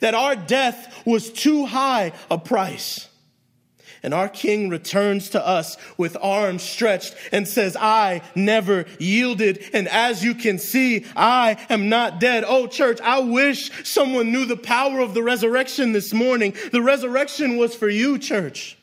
that 0.00 0.14
our 0.14 0.36
death 0.36 1.02
was 1.06 1.30
too 1.30 1.66
high 1.66 2.12
a 2.30 2.38
price. 2.38 3.08
And 4.02 4.14
our 4.14 4.28
king 4.28 4.68
returns 4.68 5.30
to 5.30 5.44
us 5.44 5.76
with 5.98 6.16
arms 6.20 6.62
stretched 6.62 7.16
and 7.32 7.48
says, 7.48 7.76
I 7.76 8.22
never 8.36 8.84
yielded. 9.00 9.64
And 9.72 9.88
as 9.88 10.22
you 10.22 10.36
can 10.36 10.60
see, 10.60 11.06
I 11.16 11.56
am 11.68 11.88
not 11.88 12.20
dead. 12.20 12.44
Oh, 12.46 12.68
church, 12.68 13.00
I 13.00 13.18
wish 13.18 13.72
someone 13.84 14.30
knew 14.30 14.44
the 14.44 14.56
power 14.56 15.00
of 15.00 15.14
the 15.14 15.24
resurrection 15.24 15.90
this 15.90 16.12
morning. 16.12 16.54
The 16.70 16.82
resurrection 16.82 17.56
was 17.56 17.74
for 17.74 17.88
you, 17.88 18.18
church. 18.18 18.78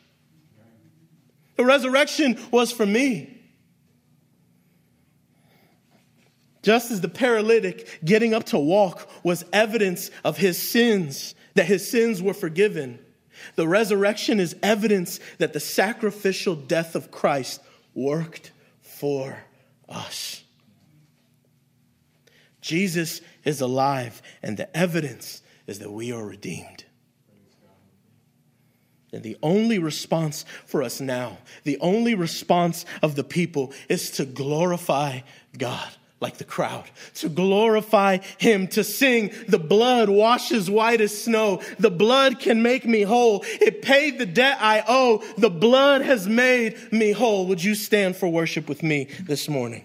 The 1.56 1.64
resurrection 1.64 2.38
was 2.50 2.70
for 2.70 2.84
me. 2.84 3.33
Just 6.64 6.90
as 6.90 7.02
the 7.02 7.10
paralytic 7.10 8.00
getting 8.02 8.32
up 8.32 8.44
to 8.44 8.58
walk 8.58 9.06
was 9.22 9.44
evidence 9.52 10.10
of 10.24 10.38
his 10.38 10.56
sins, 10.56 11.34
that 11.56 11.66
his 11.66 11.88
sins 11.88 12.22
were 12.22 12.32
forgiven, 12.32 12.98
the 13.54 13.68
resurrection 13.68 14.40
is 14.40 14.56
evidence 14.62 15.20
that 15.36 15.52
the 15.52 15.60
sacrificial 15.60 16.56
death 16.56 16.94
of 16.94 17.10
Christ 17.10 17.60
worked 17.92 18.50
for 18.80 19.44
us. 19.90 20.42
Jesus 22.62 23.20
is 23.44 23.60
alive, 23.60 24.22
and 24.42 24.56
the 24.56 24.74
evidence 24.74 25.42
is 25.66 25.80
that 25.80 25.92
we 25.92 26.12
are 26.12 26.24
redeemed. 26.24 26.86
And 29.12 29.22
the 29.22 29.36
only 29.42 29.78
response 29.78 30.46
for 30.64 30.82
us 30.82 30.98
now, 30.98 31.36
the 31.64 31.78
only 31.80 32.14
response 32.14 32.86
of 33.02 33.16
the 33.16 33.22
people 33.22 33.74
is 33.90 34.12
to 34.12 34.24
glorify 34.24 35.20
God 35.58 35.94
like 36.20 36.38
the 36.38 36.44
crowd, 36.44 36.84
to 37.14 37.28
glorify 37.28 38.18
him, 38.38 38.66
to 38.68 38.82
sing, 38.82 39.30
the 39.48 39.58
blood 39.58 40.08
washes 40.08 40.70
white 40.70 41.00
as 41.00 41.22
snow. 41.22 41.60
The 41.78 41.90
blood 41.90 42.40
can 42.40 42.62
make 42.62 42.86
me 42.86 43.02
whole. 43.02 43.44
It 43.44 43.82
paid 43.82 44.18
the 44.18 44.26
debt 44.26 44.58
I 44.60 44.82
owe. 44.86 45.22
The 45.36 45.50
blood 45.50 46.02
has 46.02 46.26
made 46.26 46.92
me 46.92 47.12
whole. 47.12 47.46
Would 47.48 47.62
you 47.62 47.74
stand 47.74 48.16
for 48.16 48.28
worship 48.28 48.68
with 48.68 48.82
me 48.82 49.08
this 49.20 49.48
morning? 49.48 49.84